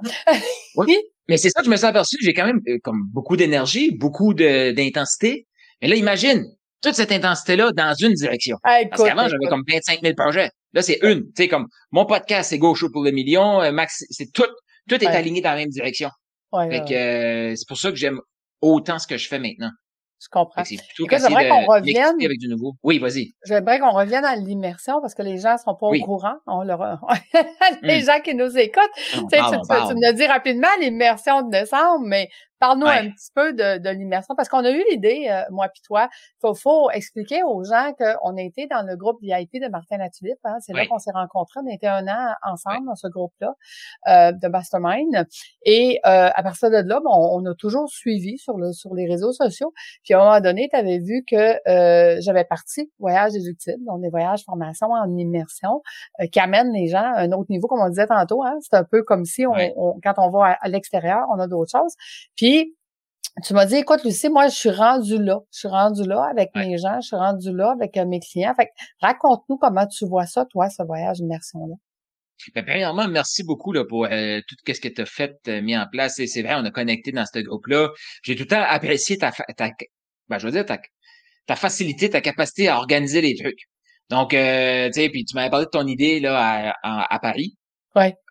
[0.76, 0.96] oui.
[1.28, 4.32] Mais c'est ça que je me suis aperçu, j'ai quand même comme beaucoup d'énergie, beaucoup
[4.32, 5.47] d'intensité,
[5.80, 6.44] mais là, imagine
[6.82, 8.56] toute cette intensité-là dans une direction.
[8.62, 10.50] Parce qu'avant, j'avais comme 25 000 projets.
[10.74, 11.24] Là, c'est une.
[11.26, 13.62] Tu sais, comme mon podcast, c'est Show pour le million.
[13.62, 14.46] Euh, Max, c'est tout.
[14.88, 16.10] Tout est aligné dans la même direction.
[16.52, 18.20] Ouais, fait que euh, c'est pour ça que j'aime
[18.62, 19.70] autant ce que je fais maintenant.
[20.20, 20.64] Je comprends.
[20.64, 22.16] C'est plutôt j'aimerais qu'on revienne.
[22.20, 22.74] Avec du nouveau.
[22.82, 23.32] Oui, vas-y.
[23.46, 26.34] J'aimerais qu'on revienne à l'immersion parce que les gens sont pas au courant.
[26.46, 26.80] On leur...
[27.82, 28.06] les hmm.
[28.06, 28.82] gens qui nous écoutent.
[29.12, 32.28] tu, tu, tu, me dit rapidement l'immersion de décembre, mais
[32.60, 35.80] Parle-nous un petit peu de, de l'immersion, parce qu'on a eu l'idée, euh, moi puis
[35.82, 36.08] toi,
[36.40, 40.38] faut, faut expliquer aux gens qu'on a été dans le groupe VIP de Martin Latulippe.
[40.44, 41.60] Hein, c'est là qu'on s'est rencontrés.
[41.64, 43.54] On a été un an ensemble dans ce groupe-là
[44.08, 45.26] euh, de Mastermind.
[45.62, 49.06] Et euh, à partir de là, bon, on a toujours suivi sur le sur les
[49.06, 49.72] réseaux sociaux.
[50.02, 51.58] Puis à un moment donné, tu avais vu que
[52.20, 55.82] j'avais parti Voyage déductible, donc des voyages formation en immersion,
[56.32, 58.42] qui amènent les gens à un autre niveau, comme on disait tantôt.
[58.42, 59.54] Hein, c'est un peu comme si on,
[60.02, 61.94] quand on va à, à l'extérieur, on a d'autres choses.
[62.36, 62.47] Puis
[63.44, 65.40] tu m'as dit, écoute, Lucie, moi, je suis rendue là.
[65.52, 68.54] Je suis rendue là avec mes gens, je suis rendue là avec euh, mes clients.
[68.54, 68.68] Fait
[69.00, 71.74] raconte-nous comment tu vois ça, toi, ce voyage immersion-là.
[72.54, 75.76] Ben, premièrement, merci beaucoup là, pour euh, tout ce que tu as fait, euh, mis
[75.76, 76.20] en place.
[76.24, 77.90] C'est vrai, on a connecté dans ce groupe-là.
[78.22, 79.70] J'ai tout le temps apprécié ta, ta
[80.28, 80.78] ben, je veux dire, ta,
[81.46, 83.68] ta facilité, ta capacité à organiser les trucs.
[84.10, 87.56] Donc, tu sais, puis tu m'avais parlé de ton idée là à, à Paris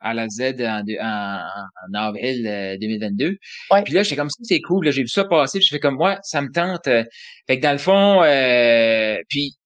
[0.02, 3.26] à la Z en, en, avril 2022.
[3.72, 4.90] Euh, puis là, j'étais comme ça, c'est cool.
[4.92, 5.60] j'ai vu ça passer.
[5.60, 6.88] Puis je fais comme moi, ça me tente.
[6.88, 7.04] Euh.
[7.48, 9.58] fait que dans le fond, euh, puis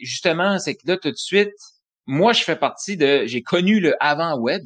[0.00, 1.52] justement, c'est que là, tout de suite,
[2.06, 3.24] moi, je fais partie de.
[3.26, 4.62] J'ai connu le avant web.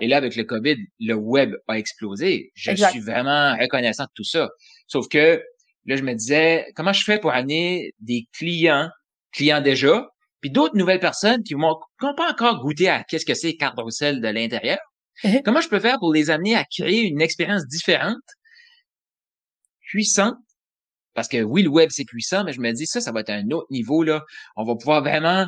[0.00, 2.50] Et là, avec le COVID, le web a explosé.
[2.54, 4.48] Je suis vraiment reconnaissant de tout ça.
[4.86, 5.42] Sauf que
[5.84, 8.88] là, je me disais, comment je fais pour amener des clients,
[9.32, 10.08] clients déjà,
[10.42, 14.28] puis d'autres nouvelles personnes qui n'ont pas encore goûté à qu'est-ce que c'est Carrousel de
[14.28, 14.78] l'intérieur.
[15.24, 15.40] Uh-huh.
[15.44, 18.18] Comment je peux faire pour les amener à créer une expérience différente,
[19.80, 20.36] puissante,
[21.14, 23.30] parce que oui, le web, c'est puissant, mais je me dis, ça, ça va être
[23.30, 24.22] un autre niveau, là.
[24.56, 25.46] On va pouvoir vraiment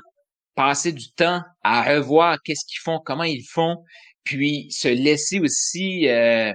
[0.55, 3.83] passer du temps à revoir qu'est-ce qu'ils font, comment ils font,
[4.23, 6.53] puis se laisser aussi euh,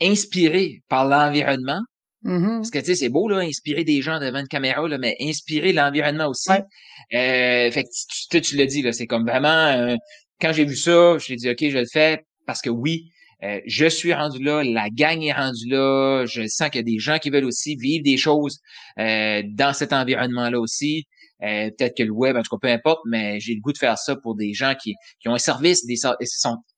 [0.00, 1.80] inspirer par l'environnement,
[2.24, 2.56] Mm-hmm.
[2.56, 5.16] Parce que tu sais, c'est beau là, inspirer des gens devant une caméra, là, mais
[5.20, 6.50] inspirer l'environnement aussi.
[6.50, 7.88] Euh, fait que
[8.30, 9.96] tu, tu, l'as dit, là, c'est comme vraiment euh,
[10.40, 13.10] quand j'ai vu ça, je dit OK, je le fais parce que oui,
[13.42, 16.84] euh, je suis rendu là, la gang est rendue là, je sens qu'il y a
[16.84, 18.58] des gens qui veulent aussi vivre des choses
[18.98, 21.06] euh, dans cet environnement-là aussi.
[21.40, 23.96] peut-être que le web, en tout cas, peu importe, mais j'ai le goût de faire
[23.96, 26.14] ça pour des gens qui, qui ont un service, des sont,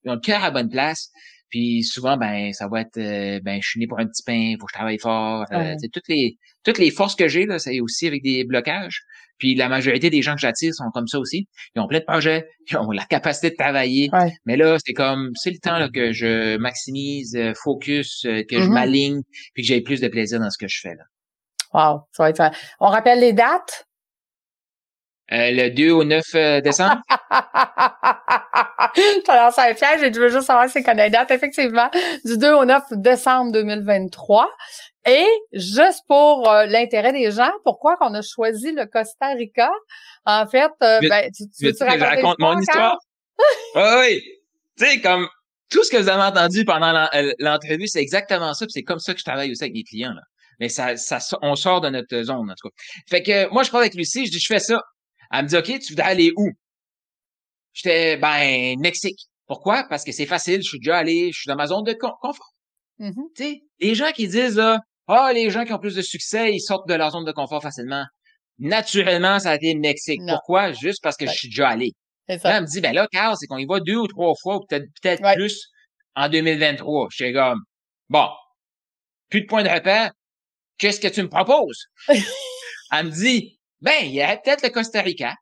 [0.05, 1.11] ils ont le cœur à bonne place,
[1.53, 4.55] puis souvent, ben, ça va être euh, ben, je suis né pour un petit pain,
[4.59, 5.45] faut que je travaille fort.
[5.53, 9.03] Euh, toutes les toutes les forces que j'ai, là, c'est aussi avec des blocages.
[9.37, 11.49] Puis la majorité des gens que j'attire sont comme ça aussi.
[11.77, 14.09] Ils ont plein de projets, ils ont la capacité de travailler.
[14.47, 18.57] Mais là, c'est comme c'est le temps là, que je maximise, euh, focus, que je
[18.57, 18.73] mm-hmm.
[18.73, 19.21] m'aligne,
[19.53, 20.95] puis que j'ai plus de plaisir dans ce que je fais.
[20.95, 21.05] Là.
[21.75, 23.87] Wow, ça va être On rappelle les dates?
[25.33, 27.01] Euh, le 2 au 9 euh, décembre?
[28.95, 31.89] Je lancé un piège et je veux juste savoir si c'est qu'on date, effectivement,
[32.25, 34.51] du 2 au 9 décembre 2023.
[35.07, 39.71] Et juste pour euh, l'intérêt des gens, pourquoi qu'on a choisi le Costa Rica?
[40.27, 42.99] En fait, ben, tu, tu, veux que je raconte mon histoire?
[43.75, 44.23] oui, oui.
[44.79, 45.27] Tu sais, comme
[45.71, 47.09] tout ce que vous avez entendu pendant
[47.39, 48.67] l'entrevue, c'est exactement ça.
[48.69, 50.13] C'est comme ça que je travaille aussi avec mes clients.
[50.13, 50.23] Là.
[50.61, 52.75] Mais ça, ça, on sort de notre zone, en tout cas.
[53.09, 54.83] Fait que moi, je parle avec Lucie, je dis, je fais ça.
[55.33, 56.51] Elle me dit, OK, tu voudrais aller où?
[57.73, 59.29] J'étais, ben, Mexique.
[59.47, 59.85] Pourquoi?
[59.89, 62.53] Parce que c'est facile, je suis déjà allé, je suis dans ma zone de confort.
[63.35, 64.79] Tu sais, les gens qui disent, ah,
[65.09, 67.63] oh, les gens qui ont plus de succès, ils sortent de leur zone de confort
[67.63, 68.05] facilement.
[68.59, 70.21] Naturellement, ça a été Mexique.
[70.29, 70.73] Pourquoi?
[70.73, 71.93] Juste parce que je suis déjà allé.
[72.29, 74.57] Là, elle me dit, ben là, Carl, c'est qu'on y va deux ou trois fois,
[74.57, 75.69] ou peut-être peut-être plus
[76.15, 77.09] en 2023.
[77.11, 77.61] J'étais comme,
[78.09, 78.29] bon,
[79.29, 80.13] plus de points de repère.
[80.79, 81.87] Qu'est-ce que tu me proposes?
[82.09, 85.35] elle me dit, ben, il y aurait peut-être le Costa Rica.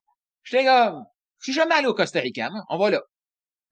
[0.42, 1.04] J'étais comme,
[1.38, 2.62] je suis jamais allé au Costa Rica, moi.
[2.70, 3.02] on va là.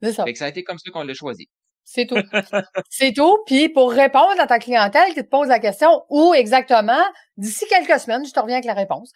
[0.03, 0.25] C'est ça.
[0.25, 1.49] Fait que ça a été comme ça qu'on l'a choisi.
[1.85, 2.17] C'est tout.
[2.91, 3.39] c'est tout.
[3.47, 7.03] Puis pour répondre à ta clientèle qui te pose la question où exactement,
[7.39, 9.11] d'ici quelques semaines, je te reviens avec la réponse.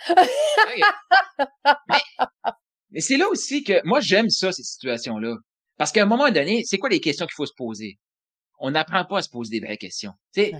[2.90, 5.36] mais, c'est là aussi que moi j'aime ça, ces situations-là.
[5.76, 7.98] Parce qu'à un moment donné, c'est quoi les questions qu'il faut se poser?
[8.58, 10.12] On n'apprend pas à se poser des vraies questions.
[10.34, 10.52] Tu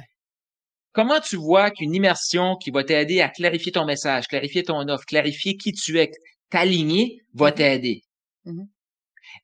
[0.92, 5.04] Comment tu vois qu'une immersion qui va t'aider à clarifier ton message, clarifier ton offre,
[5.06, 6.10] clarifier qui tu es,
[6.50, 7.54] t'aligner, va mm-hmm.
[7.54, 8.02] t'aider?
[8.46, 8.68] Mm-hmm.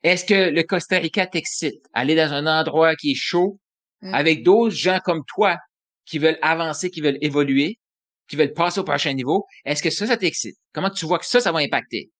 [0.02, 1.82] Est-ce que le Costa Rica t'excite?
[1.94, 3.58] Aller dans un endroit qui est chaud,
[4.02, 4.14] mm.
[4.14, 5.56] avec d'autres gens comme toi
[6.04, 7.78] qui veulent avancer, qui veulent évoluer,
[8.28, 9.46] qui veulent passer au prochain niveau.
[9.64, 10.56] Est-ce que ça, ça t'excite?
[10.72, 12.10] Comment tu vois que ça, ça va impacter?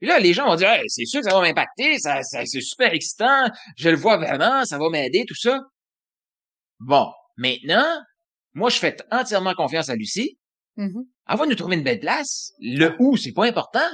[0.00, 2.92] Puis là, les gens vont dire, c'est sûr que ça va m'impacter, ça, c'est super
[2.92, 3.48] excitant,
[3.78, 5.60] je le vois vraiment, ça va m'aider, tout ça.
[6.80, 8.02] Bon, maintenant,
[8.56, 10.38] moi, je fais entièrement confiance à Lucie.
[10.76, 12.52] Mm Elle va nous trouver une belle place.
[12.58, 13.86] Le où, c'est pas important.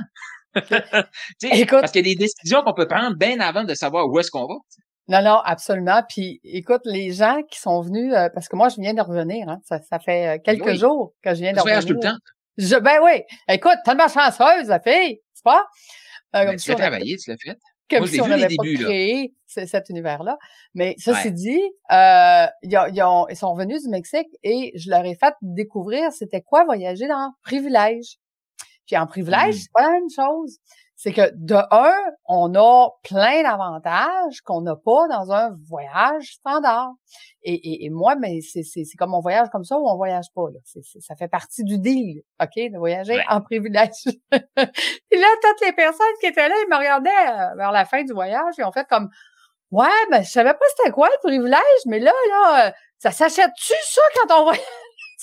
[1.43, 4.21] Écoute, parce qu'il y a des décisions qu'on peut prendre bien avant de savoir où
[4.21, 4.55] est-ce qu'on va.
[5.09, 6.03] Non, non, absolument.
[6.09, 9.49] Puis, écoute, les gens qui sont venus, euh, parce que moi, je viens de revenir,
[9.49, 11.85] hein, ça, ça fait euh, quelques jours que je viens de revenir.
[11.85, 12.17] tout le temps.
[12.57, 13.23] Je, ben oui.
[13.49, 15.67] Écoute, tellement chanceuse, la fille, c'est pas?
[16.37, 17.59] Euh, ben, tu l'as travaillé, tu l'as fait.
[17.93, 20.39] Comme moi, si on n'avait pas créé cet univers-là.
[20.75, 25.05] Mais ça, c'est dit, euh, ils, ont, ils sont revenus du Mexique et je leur
[25.05, 28.19] ai fait découvrir c'était quoi voyager dans privilège.
[28.87, 29.59] Puis en privilège, mmh.
[29.59, 30.59] c'est pas la même chose.
[31.03, 36.93] C'est que de un, on a plein d'avantages qu'on n'a pas dans un voyage standard.
[37.43, 40.27] Et, et, moi, mais c'est, c'est, c'est comme on voyage comme ça ou on voyage
[40.33, 40.49] pas.
[40.53, 40.61] Là.
[40.63, 43.91] C'est, ça fait partie du deal, OK, de voyager en privilège.
[44.33, 48.05] et là, toutes les personnes qui étaient là, ils me regardaient euh, vers la fin
[48.05, 49.11] du voyage et ont fait comme
[49.73, 53.73] Ouais, ben je savais pas c'était quoi le privilège, mais là, là, euh, ça s'achète-tu
[53.83, 54.63] ça quand on voyage?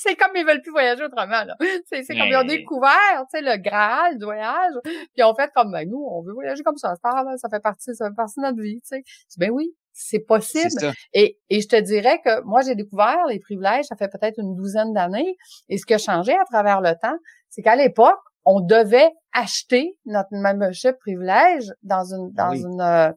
[0.02, 1.44] C'est comme ils veulent plus voyager autrement.
[1.44, 1.56] Là.
[1.90, 4.74] C'est, c'est comme ils ont découvert, tu sais, le Graal du voyage.
[4.84, 6.96] Puis ont fait comme ben, nous, on veut voyager comme ça.
[7.04, 8.80] Ça, là, ça fait partie, ça fait partie de notre vie.
[8.82, 9.04] Tu sais.
[9.38, 10.94] Ben oui, c'est possible.
[11.14, 14.56] et, et je te dirais que moi, j'ai découvert les privilèges, ça fait peut-être une
[14.56, 15.36] douzaine d'années.
[15.68, 17.18] Et ce qui a changé à travers le temps,
[17.50, 23.12] c'est qu'à l'époque, on devait acheter notre membership privilège dans une dans une euh,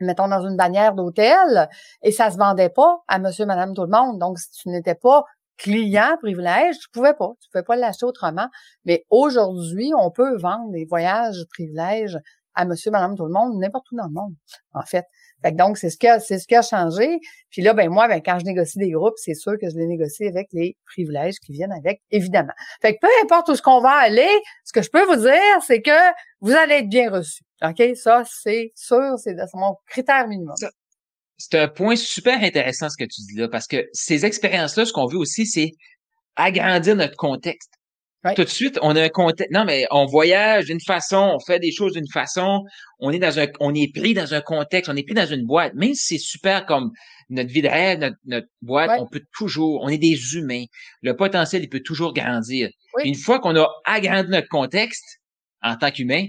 [0.00, 1.68] mettons dans une bannière d'hôtel
[2.02, 4.94] et ça se vendait pas à monsieur madame tout le monde donc si tu n'étais
[4.94, 5.24] pas
[5.56, 8.48] client privilège, tu pouvais pas, tu pouvais pas l'acheter autrement.
[8.84, 12.18] Mais aujourd'hui, on peut vendre des voyages privilèges
[12.54, 14.34] à monsieur, madame, tout le monde, n'importe où dans le monde,
[14.74, 15.06] en fait.
[15.42, 17.18] Fait donc, c'est ce qui a, c'est ce qui a changé.
[17.50, 19.86] Puis là, ben moi, ben, quand je négocie des groupes, c'est sûr que je les
[19.86, 22.52] négocie avec les privilèges qui viennent avec, évidemment.
[22.80, 24.28] Fait que peu importe où ce qu'on va aller,
[24.64, 25.90] ce que je peux vous dire, c'est que
[26.40, 27.42] vous allez être bien reçu.
[27.62, 27.82] OK?
[27.96, 30.54] Ça, c'est sûr, c'est mon critère minimum
[31.50, 34.92] c'est un point super intéressant ce que tu dis là, parce que ces expériences-là, ce
[34.92, 35.72] qu'on veut aussi, c'est
[36.36, 37.72] agrandir notre contexte.
[38.36, 39.52] Tout de suite, on a un contexte.
[39.52, 42.62] Non, mais on voyage d'une façon, on fait des choses d'une façon,
[43.00, 45.44] on est dans un, on est pris dans un contexte, on est pris dans une
[45.44, 45.74] boîte.
[45.74, 46.92] Même si c'est super comme
[47.30, 50.66] notre vie de rêve, notre, boîte, on peut toujours, on est des humains.
[51.02, 52.70] Le potentiel, il peut toujours grandir.
[53.02, 55.20] Une fois qu'on a agrandi notre contexte
[55.60, 56.26] en tant qu'humain,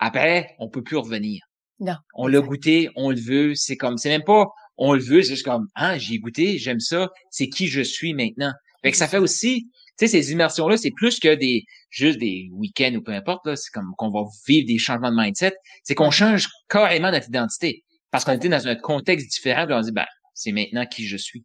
[0.00, 1.40] après, on peut plus revenir.
[1.80, 1.96] Non.
[2.14, 3.54] On l'a goûté, on le veut.
[3.54, 4.46] C'est comme, c'est même pas
[4.80, 8.14] on le veut, c'est juste comme, ah, j'ai goûté, j'aime ça, c'est qui je suis
[8.14, 8.52] maintenant.
[8.82, 9.68] Fait que ça fait aussi,
[9.98, 13.56] tu sais, ces immersions-là, c'est plus que des, juste des week-ends ou peu importe, là,
[13.56, 15.52] c'est comme qu'on va vivre des changements de mindset.
[15.84, 17.84] C'est qu'on change carrément notre identité.
[18.10, 21.18] Parce qu'on était dans un contexte différent, puis on dit, ben, c'est maintenant qui je
[21.18, 21.44] suis.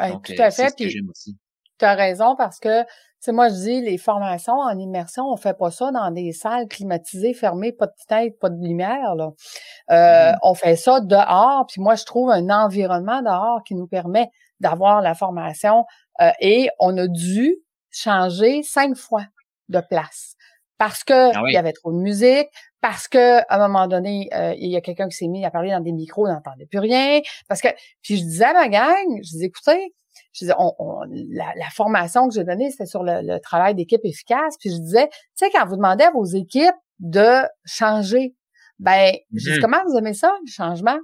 [0.00, 0.70] Donc, tout à euh, fait.
[0.70, 1.36] Ce que j'aime aussi.
[1.82, 2.84] Tu as raison parce que
[3.22, 6.66] sais, moi, je dis, les formations en immersion, on fait pas ça dans des salles
[6.66, 9.30] climatisées, fermées, pas de tête, pas de lumière, là.
[9.90, 10.38] Euh, mm-hmm.
[10.42, 14.28] On fait ça dehors, puis moi, je trouve un environnement dehors qui nous permet
[14.58, 15.84] d'avoir la formation
[16.20, 17.56] euh, et on a dû
[17.90, 19.24] changer cinq fois
[19.68, 20.34] de place
[20.78, 22.48] parce que ah il y avait trop de musique,
[22.80, 25.50] parce que à un moment donné, euh, il y a quelqu'un qui s'est mis à
[25.52, 27.68] parler dans des micros, on n'entendait plus rien, parce que
[28.02, 29.94] puis je disais à ma gang, je disais écoutez,
[30.32, 34.56] je disais, on, la, la, formation que j'ai donnée, c'était sur le, travail d'équipe efficace.
[34.58, 38.34] Puis je disais, tu sais, quand vous demandez à vos équipes de changer,
[38.78, 39.60] ben, je dis, mm-hmm.
[39.60, 40.98] comment vous aimez ça, le changement?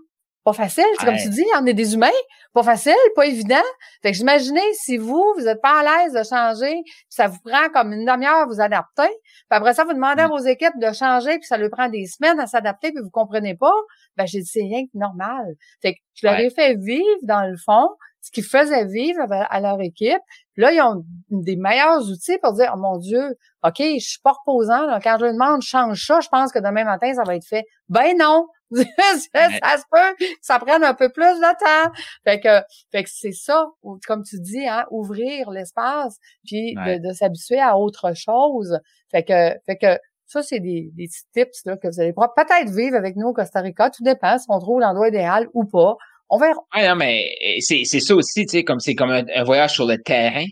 [0.48, 2.09] Pas facile, c'est comme tu dis, on est des humains,
[2.54, 3.56] pas facile, pas évident.
[4.02, 6.74] Fait que j'imaginais si vous, vous êtes pas à l'aise de changer,
[7.11, 10.30] ça vous prend comme une demi-heure vous adapter, puis après ça, vous demandez à mm.
[10.30, 13.56] vos équipes de changer, puis ça leur prend des semaines à s'adapter, puis vous comprenez
[13.56, 13.74] pas,
[14.16, 15.54] ben j'ai dit c'est rien que normal.
[15.82, 17.88] Fait que je leur ai fait vivre dans le fond
[18.21, 20.21] ce qu'ils faisaient vivre à leur équipe.
[20.57, 24.33] là, ils ont des meilleurs outils pour dire, oh mon Dieu, OK, je suis pas
[24.33, 24.99] reposant.
[25.03, 27.64] Quand je leur demande, change ça, je pense que demain matin, ça va être fait.
[27.89, 28.47] Ben non!
[28.71, 31.93] ça se peut ça prenne un peu plus de temps.
[32.25, 32.61] Fait que,
[32.93, 33.66] fait que c'est ça,
[34.07, 38.79] comme tu dis, hein, ouvrir l'espace, puis de, s'habituer à autre chose.
[39.11, 42.71] Fait que, fait que ça, c'est des, des petits tips là, que vous allez peut-être
[42.71, 43.89] vivre avec nous au Costa Rica.
[43.89, 45.97] Tout dépend si on trouve l'endroit idéal ou pas
[46.31, 46.61] On verra.
[46.74, 47.24] Ouais, non, mais
[47.61, 50.45] c'est ça aussi, tu sais, comme c'est comme un, voyage sur le terrain.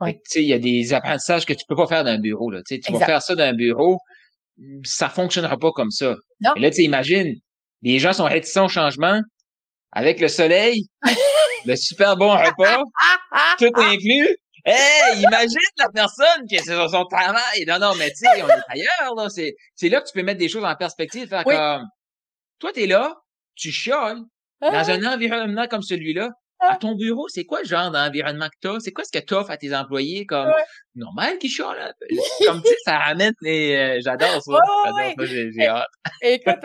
[0.00, 2.50] Tu sais, il y a des apprentissages que tu peux pas faire dans un bureau,
[2.50, 2.60] là.
[2.66, 3.98] Tu sais, tu vas faire ça dans un bureau,
[4.84, 6.16] ça fonctionnera pas comme ça.
[6.40, 6.54] Non.
[6.54, 7.34] Et là, tu sais, imagine,
[7.82, 9.20] les gens sont réticents au changement,
[9.92, 10.86] avec le soleil,
[11.66, 12.82] le super bon repas,
[13.58, 14.36] tout inclus.
[14.64, 17.64] Hey, imagine la personne qui est sur son travail.
[17.66, 19.28] Non, non, mais tu sais, on est ailleurs, là.
[19.28, 21.86] C'est, c'est là que tu peux mettre des choses en perspective, faire comme,
[22.58, 23.16] toi, t'es là,
[23.54, 24.22] tu chioles,
[24.60, 24.90] dans ah.
[24.90, 26.30] un environnement comme celui-là,
[26.60, 28.80] à ton bureau, c'est quoi le genre d'environnement que t'as?
[28.80, 30.50] C'est quoi ce que t'offres à tes employés comme
[30.94, 31.94] normal qui chialent
[32.46, 33.76] comme tu sais, ça ramène les.
[33.76, 34.58] Euh, j'adore ça.
[34.84, 35.86] j'adore ça, j'ai hâte.
[36.22, 36.56] Écoute,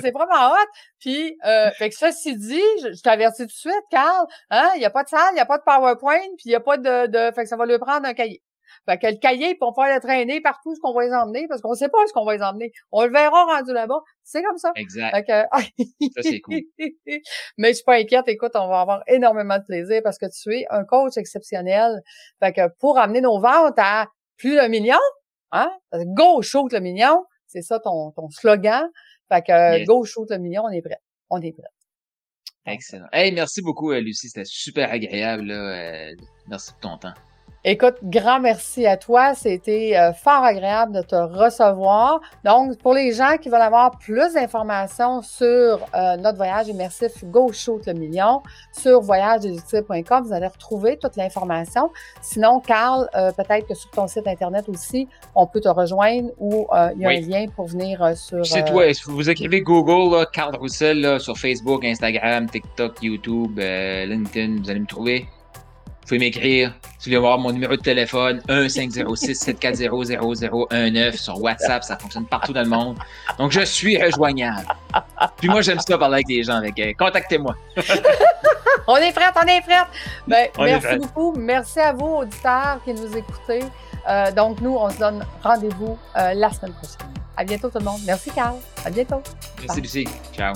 [0.00, 0.66] c'est vraiment hot.
[1.00, 4.78] Puis euh, fait que ceci dit, je, je t'avertis tout de suite, Carl, hein, il
[4.78, 6.60] n'y a pas de salle, il n'y a pas de PowerPoint, puis il n'y a
[6.60, 7.34] pas de, de.
[7.34, 8.42] Fait que ça va lui prendre un cahier.
[8.88, 11.46] Fait que le cahier, puis on va le traîner partout ce qu'on va les emmener,
[11.48, 12.72] parce qu'on sait pas ce qu'on va les emmener.
[12.90, 14.00] On le verra rendu là-bas.
[14.24, 14.72] C'est comme ça.
[14.74, 15.14] Exact.
[15.14, 16.12] Fait que...
[16.16, 16.60] ça, c'est cool.
[17.58, 18.26] Mais je suis pas inquiète.
[18.26, 22.00] Écoute, on va avoir énormément de plaisir parce que tu es un coach exceptionnel.
[22.40, 24.98] Fait que pour amener nos ventes à plus d'un million,
[25.52, 25.70] hein?
[25.92, 27.24] Go shoot le million.
[27.46, 28.88] C'est ça ton, ton slogan.
[29.28, 30.98] Fait que go shoot le million, on est prêt.
[31.30, 31.68] On est prêt.
[32.66, 33.08] Excellent.
[33.12, 34.28] Hey, merci beaucoup, euh, Lucie.
[34.28, 35.44] C'était super agréable.
[35.44, 35.54] Là.
[35.54, 36.14] Euh,
[36.48, 37.14] merci pour ton temps.
[37.64, 39.36] Écoute, grand merci à toi.
[39.36, 42.20] C'était euh, fort agréable de te recevoir.
[42.44, 47.52] Donc, pour les gens qui veulent avoir plus d'informations sur euh, notre voyage immersif Go
[47.52, 48.42] Shoot le million,
[48.72, 51.92] sur voyagedeductible.com, vous allez retrouver toute l'information.
[52.20, 55.06] Sinon, Carl, euh, peut-être que sur ton site Internet aussi,
[55.36, 58.44] on peut te rejoindre ou il y a un lien pour venir sur...
[58.44, 58.86] C'est toi.
[59.06, 64.86] Vous écrivez Google, là, Carl Roussel, sur Facebook, Instagram, TikTok, YouTube, LinkedIn, vous allez me
[64.86, 65.28] trouver.
[66.02, 66.74] Vous pouvez m'écrire.
[67.00, 71.84] Tu vas voir mon numéro de téléphone 1-506-740-0019 sur WhatsApp.
[71.84, 72.98] Ça fonctionne partout dans le monde.
[73.38, 74.66] Donc, je suis rejoignable.
[75.38, 76.56] Puis moi, j'aime ça parler avec des gens.
[76.56, 77.54] Avec, euh, contactez-moi.
[78.88, 79.84] on est prêts, on est prêts.
[80.26, 81.34] Ben, merci beaucoup.
[81.38, 83.62] Merci à vous, auditeurs, qui nous écoutez.
[84.08, 87.14] Euh, donc, nous, on se donne rendez-vous euh, la semaine prochaine.
[87.36, 88.00] À bientôt, tout le monde.
[88.04, 88.56] Merci, Carl.
[88.84, 89.22] À bientôt.
[89.60, 90.08] Merci, Lucie.
[90.36, 90.54] Ciao.